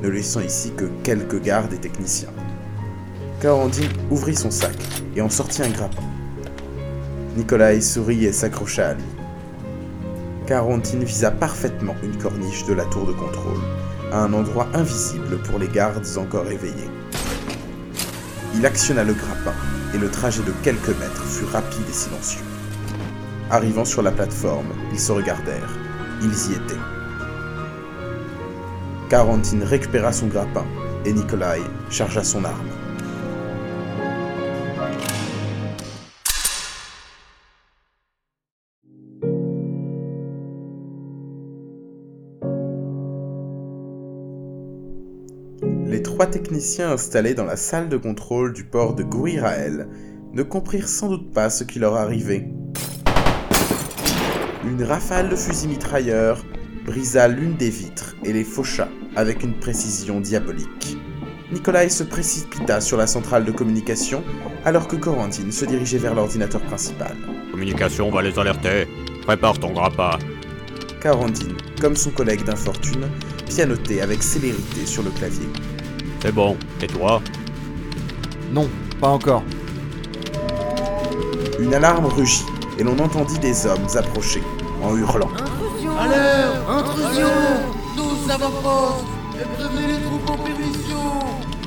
ne 0.03 0.09
laissant 0.09 0.41
ici 0.41 0.73
que 0.77 0.85
quelques 1.03 1.41
gardes 1.41 1.73
et 1.73 1.79
techniciens. 1.79 2.29
Karandine 3.41 3.89
ouvrit 4.11 4.37
son 4.37 4.51
sac 4.51 4.77
et 5.17 5.23
en 5.23 5.31
sortit 5.31 5.63
un 5.63 5.71
grappin. 5.71 6.03
Nikolai 7.37 7.81
sourit 7.81 8.27
et 8.27 8.33
s'accrocha 8.33 8.91
à 8.91 8.95
lui. 8.95 9.03
Carantine 10.47 11.05
visa 11.05 11.31
parfaitement 11.31 11.97
une 12.03 12.19
corniche 12.19 12.67
de 12.67 12.75
la 12.75 12.85
tour 12.85 13.07
de 13.07 13.13
contrôle, 13.13 13.61
à 14.13 14.21
un 14.21 14.33
endroit 14.35 14.69
invisible 14.75 15.39
pour 15.43 15.59
les 15.59 15.69
gardes 15.69 16.07
encore 16.19 16.51
éveillés. 16.51 16.91
Il 18.55 18.65
actionna 18.67 19.05
le 19.05 19.15
grappin, 19.15 19.55
et 19.95 19.99
le 19.99 20.11
trajet 20.11 20.43
de 20.43 20.53
quelques 20.63 20.89
mètres 20.89 21.25
fut 21.25 21.45
rapide 21.47 21.89
et 21.89 21.93
silencieux. 21.93 22.43
Arrivant 23.51 23.85
sur 23.85 24.03
la 24.03 24.11
plateforme, 24.11 24.73
ils 24.93 24.99
se 24.99 25.13
regardèrent. 25.13 25.79
Ils 26.23 26.51
y 26.51 26.55
étaient. 26.55 26.81
Carantine 29.11 29.63
récupéra 29.63 30.13
son 30.13 30.29
grappin, 30.29 30.65
et 31.05 31.13
Nikolai 31.13 31.61
chargea 31.91 32.25
son 32.25 32.45
arme. 32.45 32.69
Les 45.87 46.03
trois 46.03 46.27
techniciens 46.27 46.93
installés 46.93 47.35
dans 47.35 47.45
la 47.45 47.57
salle 47.57 47.91
de 47.91 47.99
contrôle 47.99 48.55
du 48.55 48.65
port 48.65 48.95
de 48.95 49.03
Gouirael 49.03 49.89
ne 50.33 50.43
comprirent 50.43 50.89
sans 50.89 51.11
doute 51.11 51.33
pas 51.33 51.51
ce 51.51 51.63
qui 51.63 51.79
leur 51.79 51.95
arrivait. 51.95 52.49
Une 54.67 54.83
rafale 54.83 55.29
de 55.29 55.37
fusils 55.37 55.69
mitrailleurs 55.69 56.43
brisa 56.87 57.29
l'une 57.29 57.55
des 57.55 57.69
vitres 57.69 58.17
et 58.25 58.33
les 58.33 58.45
faucha 58.45 58.89
avec 59.15 59.43
une 59.43 59.55
précision 59.55 60.21
diabolique. 60.21 60.97
Nikolai 61.53 61.91
se 61.91 62.03
précipita 62.03 62.81
sur 62.81 62.97
la 62.97 63.07
centrale 63.07 63.45
de 63.45 63.53
communication 63.53 64.25
alors 64.65 64.89
que 64.89 64.97
Corentine 64.97 65.53
se 65.53 65.67
dirigeait 65.67 65.99
vers 65.99 66.15
l'ordinateur 66.15 66.63
principal. 66.63 67.15
Communication 67.51 68.11
va 68.11 68.23
les 68.23 68.39
alerter. 68.39 68.89
Prépare 69.27 69.59
ton 69.59 69.73
grappin. 69.73 70.19
Carantine, 71.01 71.57
comme 71.81 71.95
son 71.95 72.11
collègue 72.11 72.45
d'infortune, 72.45 73.07
pianotait 73.47 74.01
avec 74.01 74.23
célérité 74.23 74.87
sur 74.87 75.03
le 75.03 75.11
clavier. 75.11 75.49
C'est 76.21 76.33
bon. 76.33 76.57
Et 76.81 76.87
toi? 76.87 77.21
Non, 78.51 78.69
pas 78.99 79.09
encore. 79.09 79.45
Une 81.61 81.75
alarme 81.75 82.07
rugit 82.07 82.47
et 82.79 82.83
l'on 82.83 82.99
entendit 82.99 83.39
des 83.39 83.67
hommes 83.67 83.87
approcher 83.95 84.43
en 84.83 84.97
hurlant. 84.97 85.31
Alors, 85.99 86.71
intrusion 86.71 87.29
Tous 87.97 88.31
avant-poste 88.31 89.05
et 89.41 89.45
prévenez 89.57 89.87
les 89.95 90.03
troupes 90.03 90.31
en 90.31 90.39
permission 90.39 90.99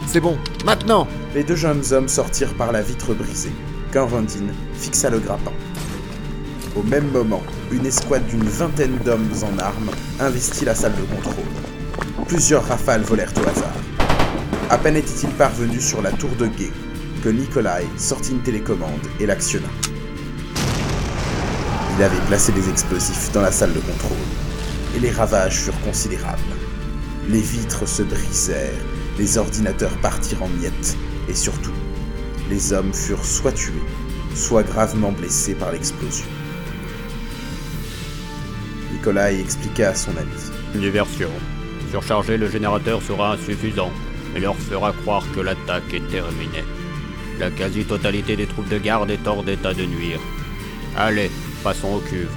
C'est 0.06 0.20
bon, 0.20 0.38
maintenant 0.66 1.08
Les 1.34 1.44
deux 1.44 1.56
jeunes 1.56 1.84
hommes 1.92 2.08
sortirent 2.08 2.56
par 2.56 2.72
la 2.72 2.82
vitre 2.82 3.14
brisée. 3.14 3.52
Carantine 3.92 4.54
fixa 4.74 5.10
le 5.10 5.20
grappin. 5.20 5.54
Au 6.76 6.84
même 6.84 7.10
moment, 7.12 7.42
une 7.72 7.86
escouade 7.86 8.28
d'une 8.28 8.44
vingtaine 8.44 8.98
d'hommes 9.04 9.32
en 9.44 9.58
armes 9.60 9.90
investit 10.20 10.66
la 10.66 10.76
salle 10.76 10.96
de 10.96 11.16
contrôle. 11.16 11.46
Plusieurs 12.28 12.66
rafales 12.66 13.02
volèrent 13.02 13.34
au 13.38 13.48
hasard. 13.50 13.74
À 14.70 14.78
peine 14.78 14.98
était-il 14.98 15.30
parvenu 15.30 15.80
sur 15.80 16.02
la 16.02 16.12
tour 16.12 16.30
de 16.38 16.48
guet 16.48 16.72
que 17.24 17.30
Nikolai 17.30 17.86
sortit 17.98 18.34
une 18.34 18.42
télécommande 18.42 19.08
et 19.20 19.26
l'actionna. 19.26 19.68
Il 21.98 22.04
avait 22.04 22.26
placé 22.28 22.52
des 22.52 22.70
explosifs 22.70 23.32
dans 23.32 23.42
la 23.42 23.52
salle 23.52 23.74
de 23.74 23.80
contrôle, 23.80 24.18
et 24.96 25.00
les 25.00 25.10
ravages 25.10 25.62
furent 25.62 25.82
considérables. 25.82 26.38
Les 27.28 27.42
vitres 27.42 27.88
se 27.88 28.04
brisèrent, 28.04 28.70
les 29.18 29.40
ordinateurs 29.40 29.98
partirent 29.98 30.44
en 30.44 30.48
miettes, 30.48 30.96
et 31.28 31.34
surtout, 31.34 31.74
les 32.52 32.72
hommes 32.72 32.94
furent 32.94 33.26
soit 33.26 33.52
tués, 33.52 33.74
soit 34.36 34.62
gravement 34.62 35.12
blessés 35.12 35.56
par 35.56 35.72
l'explosion. 35.72 36.28
Nikolai 38.94 39.40
expliqua 39.40 39.90
à 39.90 39.96
son 39.96 40.12
ami. 40.12 40.30
Une 40.76 40.82
diversion. 40.82 41.30
Surcharger 41.90 42.38
le 42.38 42.48
générateur 42.48 43.02
sera 43.02 43.34
insuffisant 43.34 43.92
et 44.36 44.40
leur 44.40 44.56
fera 44.56 44.94
croire 44.94 45.26
que 45.34 45.40
l'attaque 45.40 45.94
est 45.94 46.08
terminée. 46.12 46.64
La 47.40 47.50
quasi-totalité 47.50 48.36
des 48.36 48.46
troupes 48.46 48.70
de 48.70 48.78
garde 48.78 49.10
est 49.10 49.26
hors 49.26 49.44
d'état 49.44 49.74
de 49.74 49.86
nuire. 49.86 50.20
Allez, 50.96 51.32
passons 51.64 51.94
aux 51.94 52.00
cuves. 52.00 52.30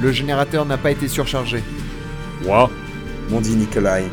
Le 0.00 0.12
générateur 0.12 0.64
n'a 0.64 0.76
pas 0.78 0.90
été 0.90 1.08
surchargé. 1.08 1.62
Quoi 2.44 2.70
m'ont 3.30 3.40
dit 3.40 3.56
Nikolai. 3.56 4.04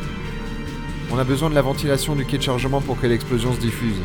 On 1.10 1.18
a 1.18 1.24
besoin 1.24 1.48
de 1.50 1.54
la 1.54 1.62
ventilation 1.62 2.14
du 2.14 2.24
quai 2.24 2.38
de 2.38 2.42
chargement 2.42 2.80
pour 2.80 3.00
que 3.00 3.06
l'explosion 3.06 3.54
se 3.54 3.60
diffuse. 3.60 3.96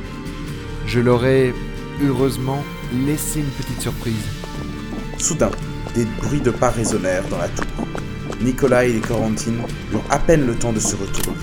Je 0.86 1.00
leur 1.00 1.26
ai, 1.26 1.54
heureusement, 2.04 2.64
laissé 3.06 3.40
une 3.40 3.50
petite 3.50 3.82
surprise. 3.82 4.26
Soudain, 5.18 5.52
des 5.96 6.06
bruits 6.06 6.42
de 6.42 6.52
pas 6.52 6.70
résonnèrent 6.70 7.28
dans 7.30 7.38
la 7.38 7.50
tour. 7.50 7.66
Nikolai 8.42 8.96
et 8.96 9.00
Corentine 9.00 9.62
eurent 9.92 10.06
à 10.10 10.20
peine 10.20 10.46
le 10.46 10.56
temps 10.56 10.74
de 10.74 10.80
se 10.80 10.96
retourner. 10.96 11.38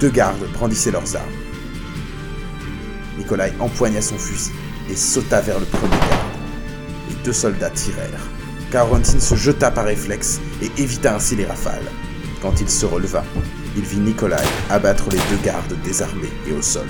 Deux 0.00 0.10
gardes 0.10 0.46
brandissaient 0.54 0.92
leurs 0.92 1.16
armes. 1.16 1.26
Nikolai 3.18 3.52
empoigna 3.58 4.00
son 4.00 4.16
fusil 4.16 4.52
et 4.90 4.96
sauta 4.96 5.40
vers 5.40 5.58
le 5.58 5.66
premier 5.66 5.90
garde. 5.90 6.27
Deux 7.28 7.34
soldats 7.34 7.68
tirèrent. 7.68 8.26
Carantine 8.72 9.20
se 9.20 9.34
jeta 9.34 9.70
par 9.70 9.84
réflexe 9.84 10.40
et 10.62 10.70
évita 10.80 11.14
ainsi 11.14 11.36
les 11.36 11.44
rafales. 11.44 11.84
Quand 12.40 12.58
il 12.58 12.70
se 12.70 12.86
releva, 12.86 13.22
il 13.76 13.82
vit 13.82 13.98
Nikolai 13.98 14.36
abattre 14.70 15.10
les 15.10 15.18
deux 15.28 15.42
gardes 15.44 15.76
désarmés 15.84 16.32
et 16.48 16.54
au 16.54 16.62
sol. 16.62 16.86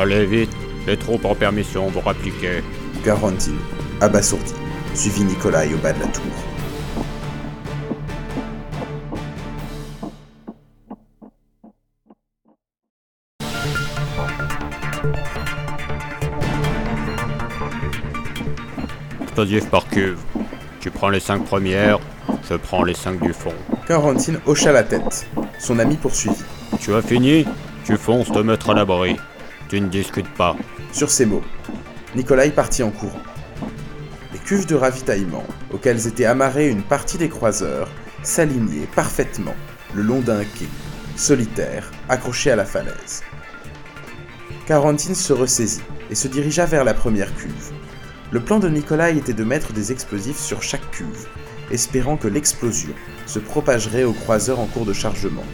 Allez 0.00 0.24
vite, 0.24 0.56
les 0.86 0.96
troupes 0.96 1.26
en 1.26 1.34
permission 1.34 1.88
vont 1.88 2.00
rappliquer. 2.00 2.64
Carantine, 3.04 3.58
abasourdi, 4.00 4.54
suivit 4.94 5.24
Nikolai 5.24 5.68
au 5.74 5.76
bas 5.76 5.92
de 5.92 6.00
la 6.00 6.06
tour. 6.06 6.51
Par 19.72 19.88
cuve. 19.88 20.20
Tu 20.78 20.92
prends 20.92 21.08
les 21.08 21.18
cinq 21.18 21.44
premières, 21.44 21.98
je 22.48 22.54
prends 22.54 22.84
les 22.84 22.94
cinq 22.94 23.20
du 23.20 23.32
fond. 23.32 23.52
Carantine 23.88 24.38
hocha 24.46 24.70
la 24.70 24.84
tête. 24.84 25.26
Son 25.58 25.80
ami 25.80 25.96
poursuivit. 25.96 26.44
Tu 26.78 26.94
as 26.94 27.02
fini? 27.02 27.44
Tu 27.84 27.96
fonces 27.96 28.30
te 28.30 28.38
mettre 28.38 28.70
à 28.70 28.74
l'abri. 28.74 29.16
Tu 29.68 29.80
ne 29.80 29.88
discutes 29.88 30.32
pas. 30.34 30.54
Sur 30.92 31.10
ces 31.10 31.26
mots, 31.26 31.42
Nikolai 32.14 32.50
partit 32.50 32.84
en 32.84 32.90
courant. 32.90 33.18
Les 34.32 34.38
cuves 34.38 34.66
de 34.66 34.76
ravitaillement, 34.76 35.44
auxquelles 35.72 36.06
étaient 36.06 36.24
amarrés 36.24 36.68
une 36.68 36.84
partie 36.84 37.18
des 37.18 37.28
croiseurs, 37.28 37.88
s'alignaient 38.22 38.86
parfaitement 38.94 39.56
le 39.92 40.02
long 40.02 40.20
d'un 40.20 40.44
quai, 40.44 40.68
solitaire, 41.16 41.90
accroché 42.08 42.52
à 42.52 42.56
la 42.56 42.64
falaise. 42.64 43.24
Carantine 44.66 45.16
se 45.16 45.32
ressaisit 45.32 45.82
et 46.12 46.14
se 46.14 46.28
dirigea 46.28 46.64
vers 46.64 46.84
la 46.84 46.94
première 46.94 47.34
cuve. 47.34 47.71
Le 48.32 48.40
plan 48.40 48.58
de 48.58 48.68
Nikolai 48.70 49.18
était 49.18 49.34
de 49.34 49.44
mettre 49.44 49.74
des 49.74 49.92
explosifs 49.92 50.38
sur 50.38 50.62
chaque 50.62 50.90
cuve, 50.90 51.26
espérant 51.70 52.16
que 52.16 52.28
l'explosion 52.28 52.94
se 53.26 53.38
propagerait 53.38 54.04
aux 54.04 54.14
croiseurs 54.14 54.58
en 54.58 54.64
cours 54.64 54.86
de 54.86 54.94
chargement, 54.94 55.44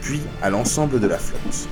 puis 0.00 0.22
à 0.40 0.48
l'ensemble 0.48 0.98
de 0.98 1.06
la 1.06 1.18
flotte. 1.18 1.68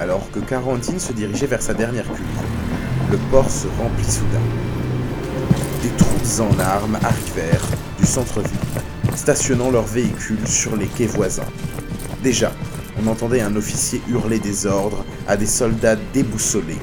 Alors 0.00 0.28
que 0.32 0.40
Carantine 0.40 0.98
se 0.98 1.12
dirigeait 1.12 1.46
vers 1.46 1.62
sa 1.62 1.74
dernière 1.74 2.06
cuve, 2.12 2.26
le 3.12 3.18
port 3.30 3.48
se 3.48 3.68
remplit 3.80 4.04
soudain. 4.04 4.42
Des 5.80 5.90
troupes 5.90 6.40
en 6.40 6.58
armes 6.58 6.98
arrivèrent 7.04 7.68
du 8.00 8.04
centre-ville, 8.04 8.50
stationnant 9.14 9.70
leurs 9.70 9.86
véhicules 9.86 10.48
sur 10.48 10.74
les 10.74 10.88
quais 10.88 11.06
voisins. 11.06 11.46
Déjà, 12.24 12.50
on 13.00 13.06
entendait 13.06 13.42
un 13.42 13.54
officier 13.54 14.02
hurler 14.08 14.40
des 14.40 14.66
ordres 14.66 15.04
à 15.28 15.36
des 15.36 15.46
soldats 15.46 15.96
déboussolés 16.12 16.80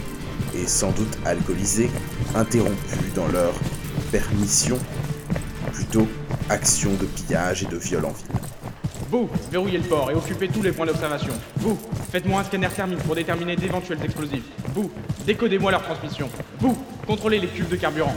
sans 0.69 0.91
doute 0.91 1.17
alcoolisés, 1.25 1.89
interrompus 2.35 3.13
dans 3.15 3.27
leur 3.27 3.53
permission, 4.11 4.77
plutôt 5.73 6.07
action 6.49 6.91
de 6.93 7.05
pillage 7.05 7.63
et 7.63 7.65
de 7.65 7.77
viol 7.77 8.05
en 8.05 8.11
ville. 8.11 8.27
Vous, 9.09 9.27
verrouillez 9.51 9.79
le 9.79 9.83
port 9.83 10.11
et 10.11 10.13
occupez 10.13 10.47
tous 10.47 10.61
les 10.61 10.71
points 10.71 10.85
d'observation. 10.85 11.33
Vous, 11.57 11.77
faites-moi 12.11 12.41
un 12.41 12.43
scanner 12.43 12.69
thermique 12.69 12.99
pour 12.99 13.15
déterminer 13.15 13.55
d'éventuels 13.55 13.97
explosifs. 14.03 14.43
Vous, 14.75 14.91
décodez-moi 15.25 15.71
leur 15.71 15.81
transmission. 15.81 16.29
Vous, 16.59 16.77
contrôlez 17.07 17.39
les 17.39 17.47
cuves 17.47 17.69
de 17.69 17.75
carburant. 17.75 18.15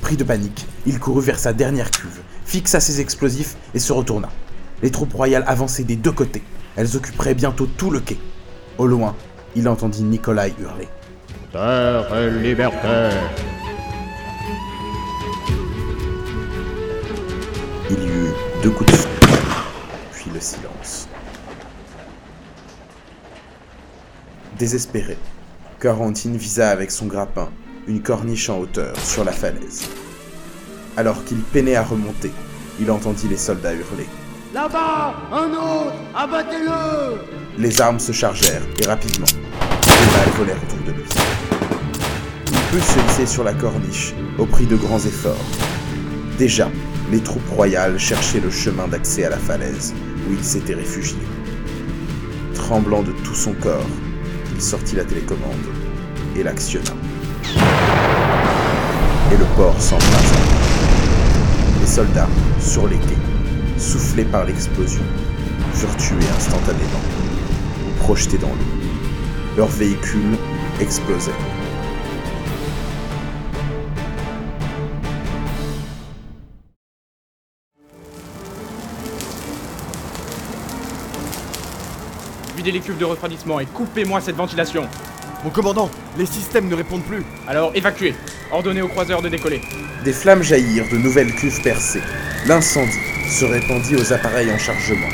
Pris 0.00 0.16
de 0.16 0.24
panique, 0.24 0.66
il 0.86 0.98
courut 0.98 1.22
vers 1.22 1.38
sa 1.38 1.52
dernière 1.52 1.90
cuve, 1.90 2.20
fixa 2.46 2.80
ses 2.80 3.02
explosifs 3.02 3.56
et 3.74 3.78
se 3.78 3.92
retourna. 3.92 4.30
Les 4.82 4.90
troupes 4.90 5.12
royales 5.12 5.44
avançaient 5.46 5.84
des 5.84 5.96
deux 5.96 6.12
côtés. 6.12 6.42
Elles 6.76 6.96
occuperaient 6.96 7.34
bientôt 7.34 7.66
tout 7.66 7.90
le 7.90 8.00
quai. 8.00 8.18
Au 8.78 8.86
loin, 8.86 9.14
il 9.54 9.68
entendit 9.68 10.02
Nikolai 10.02 10.54
hurler. 10.58 10.88
Terre 11.54 12.12
et 12.16 12.30
liberté 12.30 13.14
Il 17.88 18.02
y 18.02 18.06
eut 18.08 18.32
deux 18.60 18.70
coups 18.70 18.90
de 18.90 18.96
feu, 18.96 19.08
puis 20.12 20.32
le 20.34 20.40
silence. 20.40 21.08
Désespéré, 24.58 25.16
Quarantine 25.78 26.36
visa 26.36 26.70
avec 26.70 26.90
son 26.90 27.06
grappin 27.06 27.48
une 27.86 28.02
corniche 28.02 28.50
en 28.50 28.58
hauteur 28.58 28.96
sur 28.98 29.24
la 29.24 29.30
falaise. 29.30 29.88
Alors 30.96 31.24
qu'il 31.24 31.38
peinait 31.38 31.76
à 31.76 31.84
remonter, 31.84 32.32
il 32.80 32.90
entendit 32.90 33.28
les 33.28 33.36
soldats 33.36 33.74
hurler. 33.74 34.08
Là-bas 34.52 35.14
Un 35.30 35.50
autre 35.52 35.94
Abattez-le 36.16 37.62
Les 37.62 37.80
armes 37.80 38.00
se 38.00 38.10
chargèrent, 38.10 38.66
et 38.82 38.86
rapidement, 38.86 39.26
autour 40.18 40.84
de 40.86 40.92
lui. 40.92 41.04
Il 42.46 42.58
put 42.70 42.80
se 42.80 42.98
hisser 43.06 43.26
sur 43.26 43.44
la 43.44 43.54
corniche, 43.54 44.14
au 44.38 44.46
prix 44.46 44.66
de 44.66 44.76
grands 44.76 44.98
efforts. 44.98 45.44
Déjà, 46.38 46.70
les 47.10 47.20
troupes 47.20 47.48
royales 47.50 47.98
cherchaient 47.98 48.40
le 48.40 48.50
chemin 48.50 48.88
d'accès 48.88 49.24
à 49.24 49.30
la 49.30 49.38
falaise, 49.38 49.94
où 50.28 50.32
il 50.32 50.44
s'était 50.44 50.74
réfugié. 50.74 51.18
Tremblant 52.54 53.02
de 53.02 53.12
tout 53.12 53.34
son 53.34 53.52
corps, 53.52 53.86
il 54.54 54.62
sortit 54.62 54.96
la 54.96 55.04
télécommande 55.04 55.66
et 56.36 56.42
l'actionna. 56.42 56.90
Et 59.32 59.36
le 59.36 59.44
port 59.56 59.80
s'embrasa. 59.80 60.36
Les 61.80 61.86
soldats, 61.86 62.28
sur 62.60 62.88
les 62.88 62.96
quais, 62.96 63.78
soufflés 63.78 64.24
par 64.24 64.44
l'explosion, 64.44 65.02
furent 65.72 65.96
tués 65.96 66.28
instantanément, 66.36 67.02
ou 67.86 68.02
projetés 68.02 68.38
dans 68.38 68.48
l'eau. 68.48 68.83
Leurs 69.56 69.68
véhicules 69.68 70.36
explosaient. 70.80 71.30
Videz 82.56 82.72
les 82.72 82.80
cuves 82.80 82.98
de 82.98 83.04
refroidissement 83.04 83.60
et 83.60 83.66
coupez-moi 83.66 84.20
cette 84.20 84.34
ventilation. 84.34 84.88
Mon 85.44 85.50
commandant, 85.50 85.88
les 86.18 86.26
systèmes 86.26 86.68
ne 86.68 86.74
répondent 86.74 87.04
plus. 87.04 87.22
Alors 87.46 87.70
évacuez. 87.76 88.14
Ordonnez 88.50 88.82
aux 88.82 88.88
croiseurs 88.88 89.22
de 89.22 89.28
décoller. 89.28 89.60
Des 90.04 90.12
flammes 90.12 90.42
jaillirent 90.42 90.90
de 90.90 90.96
nouvelles 90.96 91.32
cuves 91.32 91.62
percées. 91.62 92.02
L'incendie 92.46 92.90
se 93.28 93.44
répandit 93.44 93.94
aux 93.94 94.12
appareils 94.12 94.50
en 94.50 94.58
chargement, 94.58 95.08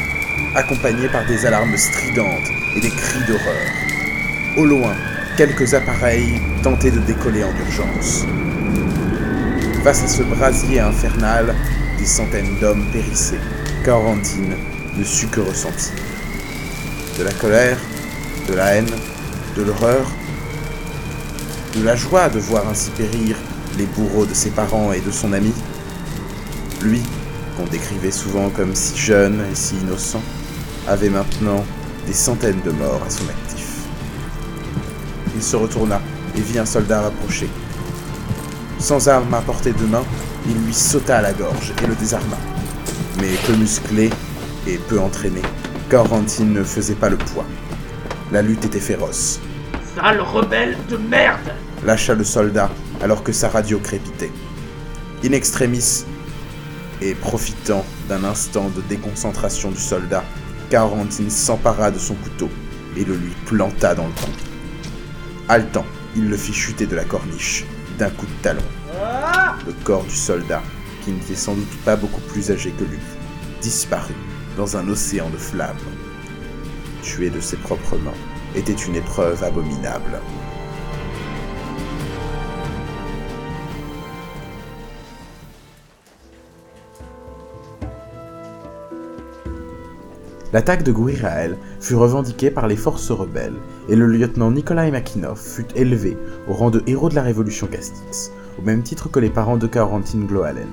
accompagné 0.55 1.09
par 1.09 1.27
des 1.27 1.45
alarmes 1.45 1.77
stridentes 1.77 2.49
et 2.75 2.81
des 2.81 2.91
cris 2.91 3.25
d'horreur. 3.27 3.90
Au 4.57 4.65
loin, 4.65 4.95
quelques 5.37 5.75
appareils 5.75 6.41
tentaient 6.65 6.91
de 6.91 6.99
décoller 6.99 7.45
en 7.45 7.53
urgence. 7.57 8.25
Face 9.85 10.03
à 10.03 10.09
ce 10.09 10.25
brasier 10.25 10.81
infernal, 10.81 11.55
des 11.99 12.05
centaines 12.05 12.59
d'hommes 12.61 12.85
périssaient. 12.93 13.39
Quarantine 13.85 14.57
ne 14.99 15.05
sut 15.05 15.29
que 15.29 15.41
ressentir. 15.41 15.93
De 17.17 17.23
la 17.23 17.33
colère, 17.33 17.79
de 18.49 18.55
la 18.55 18.75
haine, 18.75 18.91
de 19.57 19.63
l'horreur, 19.63 20.05
de 21.77 21.85
la 21.85 21.95
joie 21.95 22.29
de 22.29 22.41
voir 22.41 22.69
ainsi 22.69 22.91
périr 22.91 23.37
les 23.79 23.87
bourreaux 23.87 24.27
de 24.27 24.35
ses 24.35 24.51
parents 24.51 24.93
et 24.93 25.01
de 25.01 25.13
son 25.13 25.33
ami. 25.33 25.53
Lui, 26.83 27.03
qu'on 27.57 27.67
décrivait 27.67 28.11
souvent 28.11 28.51
comme 28.51 28.75
si 28.75 28.99
jeune 28.99 29.45
et 29.51 29.55
si 29.55 29.77
innocent, 29.77 30.23
avait 30.89 31.11
maintenant 31.11 31.65
des 32.09 32.15
centaines 32.15 32.61
de 32.65 32.73
morts 32.73 33.03
à 33.07 33.11
son 33.11 33.25
actif. 33.29 33.50
Il 35.41 35.45
se 35.45 35.57
retourna 35.57 36.03
et 36.37 36.41
vit 36.43 36.59
un 36.59 36.67
soldat 36.67 37.01
rapprocher. 37.01 37.49
Sans 38.79 39.09
arme 39.09 39.33
à 39.33 39.41
portée 39.41 39.73
de 39.73 39.87
main, 39.87 40.05
il 40.47 40.67
lui 40.67 40.75
sauta 40.75 41.17
à 41.17 41.23
la 41.23 41.33
gorge 41.33 41.73
et 41.83 41.87
le 41.87 41.95
désarma. 41.95 42.37
Mais 43.19 43.31
peu 43.47 43.55
musclé 43.55 44.11
et 44.67 44.77
peu 44.77 45.01
entraîné, 45.01 45.41
Quarantine 45.89 46.53
ne 46.53 46.63
faisait 46.63 46.95
pas 46.95 47.09
le 47.09 47.17
poids. 47.17 47.47
La 48.31 48.43
lutte 48.43 48.67
était 48.67 48.81
féroce. 48.81 49.41
Sale 49.97 50.21
rebelle 50.21 50.77
de 50.91 50.99
merde 50.99 51.55
lâcha 51.87 52.13
le 52.13 52.25
soldat 52.25 52.69
alors 53.01 53.23
que 53.23 53.33
sa 53.33 53.49
radio 53.49 53.79
crépitait. 53.79 54.33
In 55.25 55.33
extremis, 55.33 56.05
et 57.01 57.15
profitant 57.15 57.87
d'un 58.11 58.25
instant 58.25 58.69
de 58.77 58.83
déconcentration 58.91 59.71
du 59.71 59.81
soldat, 59.81 60.23
Quarantine 60.69 61.31
s'empara 61.31 61.91
de 61.91 61.99
son 61.99 62.15
couteau 62.17 62.51
et 62.95 63.05
le 63.07 63.15
lui 63.15 63.33
planta 63.47 63.95
dans 63.95 64.07
le 64.07 64.13
cou. 64.13 64.50
Haletant, 65.51 65.85
il 66.15 66.29
le 66.29 66.37
fit 66.37 66.53
chuter 66.53 66.87
de 66.87 66.95
la 66.95 67.03
corniche 67.03 67.65
d'un 67.99 68.09
coup 68.11 68.27
de 68.27 68.41
talon. 68.41 68.63
Le 69.67 69.73
corps 69.83 70.05
du 70.05 70.15
soldat, 70.15 70.63
qui 71.03 71.11
n'était 71.11 71.35
sans 71.35 71.55
doute 71.55 71.77
pas 71.85 71.97
beaucoup 71.97 72.21
plus 72.21 72.53
âgé 72.53 72.71
que 72.71 72.85
lui, 72.85 73.01
disparut 73.61 74.15
dans 74.57 74.77
un 74.77 74.87
océan 74.89 75.29
de 75.29 75.37
flammes. 75.37 75.75
Tué 77.03 77.31
de 77.31 77.41
ses 77.41 77.57
propres 77.57 77.97
mains 77.97 78.15
était 78.55 78.75
une 78.75 78.95
épreuve 78.95 79.43
abominable. 79.43 80.21
L'attaque 90.53 90.83
de 90.83 90.91
Guirael 90.91 91.57
fut 91.81 91.95
revendiquée 91.95 92.51
par 92.51 92.67
les 92.67 92.75
forces 92.75 93.13
rebelles 93.13 93.55
et 93.89 93.95
le 93.95 94.07
lieutenant 94.07 94.51
Nikolai 94.51 94.91
Makinov 94.91 95.39
fut 95.39 95.67
élevé 95.77 96.19
au 96.49 96.55
rang 96.55 96.71
de 96.71 96.83
héros 96.89 97.09
de 97.09 97.15
la 97.15 97.23
révolution 97.23 97.69
Castix, 97.69 98.33
au 98.59 98.63
même 98.63 98.83
titre 98.83 99.09
que 99.09 99.21
les 99.21 99.31
parents 99.31 99.59
de 99.59 99.69
Carontine 99.69 100.27
Gloalen. 100.27 100.69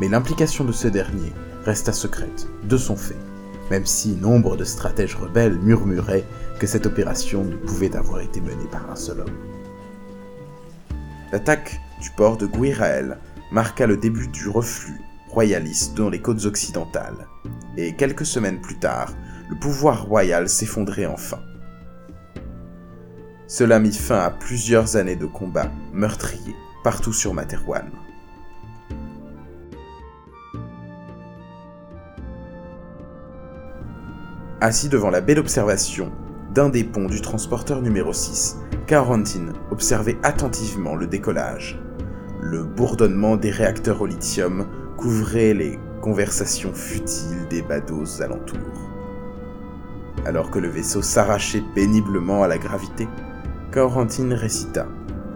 Mais 0.00 0.08
l'implication 0.08 0.64
de 0.64 0.72
ce 0.72 0.88
dernier 0.88 1.32
resta 1.66 1.92
secrète, 1.92 2.48
de 2.62 2.78
son 2.78 2.96
fait, 2.96 3.16
même 3.70 3.84
si 3.84 4.12
nombre 4.12 4.56
de 4.56 4.64
stratèges 4.64 5.16
rebelles 5.16 5.58
murmuraient 5.58 6.24
que 6.58 6.66
cette 6.66 6.86
opération 6.86 7.44
ne 7.44 7.56
pouvait 7.56 7.96
avoir 7.96 8.20
été 8.20 8.40
menée 8.40 8.68
par 8.72 8.90
un 8.90 8.96
seul 8.96 9.20
homme. 9.20 9.36
L'attaque 11.30 11.78
du 12.00 12.10
port 12.10 12.38
de 12.38 12.46
Guirael 12.46 13.18
marqua 13.52 13.86
le 13.86 13.98
début 13.98 14.28
du 14.28 14.48
reflux 14.48 14.98
royaliste 15.28 15.94
dans 15.94 16.08
les 16.08 16.20
côtes 16.20 16.44
occidentales, 16.46 17.26
et 17.76 17.94
quelques 17.96 18.26
semaines 18.26 18.60
plus 18.60 18.78
tard, 18.78 19.12
le 19.48 19.56
pouvoir 19.56 20.06
royal 20.06 20.48
s'effondrait 20.48 21.06
enfin. 21.06 21.40
Cela 23.46 23.78
mit 23.78 23.92
fin 23.92 24.18
à 24.18 24.30
plusieurs 24.30 24.96
années 24.96 25.16
de 25.16 25.26
combats 25.26 25.70
meurtriers 25.92 26.56
partout 26.82 27.12
sur 27.12 27.34
Materwan. 27.34 27.90
Assis 34.60 34.88
devant 34.88 35.10
la 35.10 35.20
belle 35.20 35.38
observation 35.38 36.10
d'un 36.54 36.68
des 36.68 36.84
ponts 36.84 37.06
du 37.06 37.20
transporteur 37.20 37.82
numéro 37.82 38.12
6, 38.12 38.56
Quarantine 38.86 39.52
observait 39.70 40.16
attentivement 40.22 40.94
le 40.94 41.06
décollage. 41.06 41.80
Le 42.40 42.62
bourdonnement 42.62 43.36
des 43.36 43.50
réacteurs 43.50 44.02
au 44.02 44.06
lithium 44.06 44.66
couvrait 44.96 45.52
les 45.52 45.78
conversations 46.04 46.74
futiles 46.74 47.48
des 47.48 47.62
badauds 47.62 48.20
alentours. 48.20 48.90
Alors 50.26 50.50
que 50.50 50.58
le 50.58 50.68
vaisseau 50.68 51.00
s'arrachait 51.00 51.64
péniblement 51.74 52.42
à 52.42 52.46
la 52.46 52.58
gravité, 52.58 53.08
Quarantine 53.72 54.34
récita, 54.34 54.86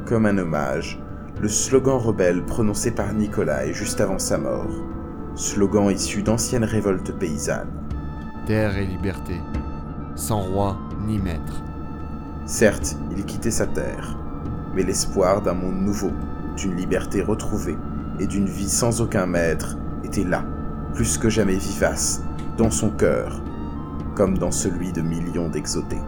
comme 0.05 0.27
un 0.27 0.37
hommage, 0.37 1.03
le 1.41 1.49
slogan 1.49 1.97
rebelle 1.97 2.45
prononcé 2.45 2.91
par 2.91 3.15
Nikolai 3.15 3.73
juste 3.73 4.03
avant 4.03 4.19
sa 4.19 4.37
mort, 4.37 4.85
slogan 5.37 5.91
issu 5.91 6.23
d'anciennes 6.23 6.65
révoltes 6.65 7.19
paysannes. 7.19 7.73
Terre 8.47 8.77
et 8.77 8.85
liberté, 8.85 9.41
sans 10.17 10.43
roi 10.43 10.77
ni 11.07 11.19
maître. 11.19 11.63
Certes, 12.45 12.95
il 13.17 13.25
quittait 13.25 13.51
sa 13.51 13.67
terre, 13.67 14.19
mais 14.75 14.83
l'espoir 14.83 15.41
d'un 15.41 15.55
monde 15.55 15.81
nouveau, 15.81 16.13
d'une 16.59 16.77
liberté 16.77 17.23
retrouvée 17.23 17.79
et 18.21 18.27
d'une 18.27 18.49
vie 18.49 18.69
sans 18.69 19.01
aucun 19.01 19.25
maître 19.25 19.79
était 20.05 20.25
là, 20.25 20.45
plus 20.95 21.19
que 21.19 21.29
jamais 21.29 21.57
vivace, 21.57 22.23
dans 22.57 22.71
son 22.71 22.91
cœur, 22.91 23.43
comme 24.15 24.37
dans 24.37 24.51
celui 24.51 24.93
de 24.93 25.01
millions 25.01 25.49
d'exotés. 25.49 26.01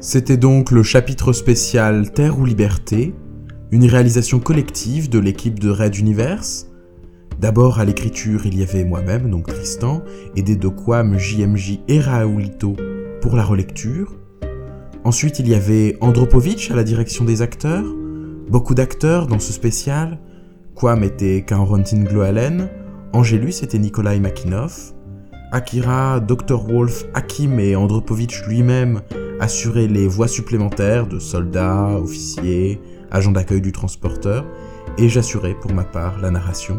C'était 0.00 0.36
donc 0.36 0.70
le 0.70 0.84
chapitre 0.84 1.32
spécial 1.32 2.12
Terre 2.12 2.38
ou 2.38 2.44
Liberté, 2.44 3.12
une 3.72 3.84
réalisation 3.84 4.38
collective 4.38 5.10
de 5.10 5.18
l'équipe 5.18 5.58
de 5.58 5.70
Red 5.70 5.96
Universe. 5.96 6.68
D'abord 7.40 7.80
à 7.80 7.84
l'écriture, 7.84 8.46
il 8.46 8.56
y 8.56 8.62
avait 8.62 8.84
moi-même, 8.84 9.28
donc 9.28 9.48
Tristan, 9.48 10.02
aidé 10.36 10.54
de 10.54 10.68
Quam, 10.68 11.18
JMJ 11.18 11.80
et 11.88 11.98
Raoulito 11.98 12.76
pour 13.20 13.34
la 13.34 13.42
relecture. 13.42 14.14
Ensuite, 15.02 15.40
il 15.40 15.48
y 15.48 15.54
avait 15.54 15.98
Andropovitch 16.00 16.70
à 16.70 16.76
la 16.76 16.84
direction 16.84 17.24
des 17.24 17.42
acteurs, 17.42 17.84
beaucoup 18.48 18.76
d'acteurs 18.76 19.26
dans 19.26 19.40
ce 19.40 19.52
spécial. 19.52 20.20
Quam 20.76 21.02
était 21.02 21.42
Kaorantin 21.42 22.04
Gloalen, 22.04 22.68
Angelus 23.12 23.64
était 23.64 23.80
Nikolai 23.80 24.20
Makinov, 24.20 24.92
Akira, 25.50 26.20
Dr. 26.20 26.68
Wolf, 26.68 27.04
Hakim 27.14 27.58
et 27.58 27.74
Andropovitch 27.74 28.44
lui-même 28.46 29.00
assuraient 29.40 29.86
les 29.86 30.06
voix 30.08 30.28
supplémentaires 30.28 31.06
de 31.06 31.18
soldats, 31.18 31.98
officiers, 31.98 32.80
agents 33.10 33.32
d'accueil 33.32 33.60
du 33.60 33.72
transporteur, 33.72 34.44
et 34.98 35.08
j'assurais 35.08 35.54
pour 35.54 35.72
ma 35.72 35.84
part 35.84 36.18
la 36.20 36.30
narration. 36.30 36.78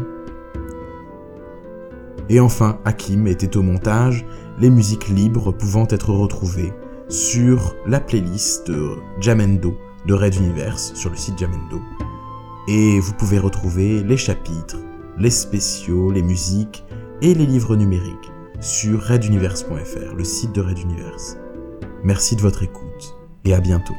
Et 2.28 2.38
enfin, 2.38 2.78
Hakim 2.84 3.26
était 3.26 3.56
au 3.56 3.62
montage, 3.62 4.24
les 4.60 4.70
musiques 4.70 5.08
libres 5.08 5.52
pouvant 5.52 5.86
être 5.90 6.12
retrouvées 6.12 6.72
sur 7.08 7.74
la 7.86 7.98
playlist 7.98 8.68
de 8.68 8.90
Jamendo 9.20 9.76
de 10.06 10.14
Red 10.14 10.36
Universe 10.36 10.94
sur 10.94 11.10
le 11.10 11.16
site 11.16 11.38
Jamendo. 11.38 11.80
Et 12.68 13.00
vous 13.00 13.14
pouvez 13.14 13.38
retrouver 13.38 14.04
les 14.04 14.16
chapitres, 14.16 14.78
les 15.18 15.30
spéciaux, 15.30 16.12
les 16.12 16.22
musiques 16.22 16.84
et 17.20 17.34
les 17.34 17.46
livres 17.46 17.74
numériques 17.74 18.30
sur 18.60 19.02
reduniverse.fr, 19.02 20.14
le 20.16 20.24
site 20.24 20.54
de 20.54 20.60
Red 20.60 20.78
Universe. 20.78 21.36
Merci 22.02 22.36
de 22.36 22.40
votre 22.40 22.62
écoute 22.62 23.14
et 23.44 23.54
à 23.54 23.60
bientôt. 23.60 23.94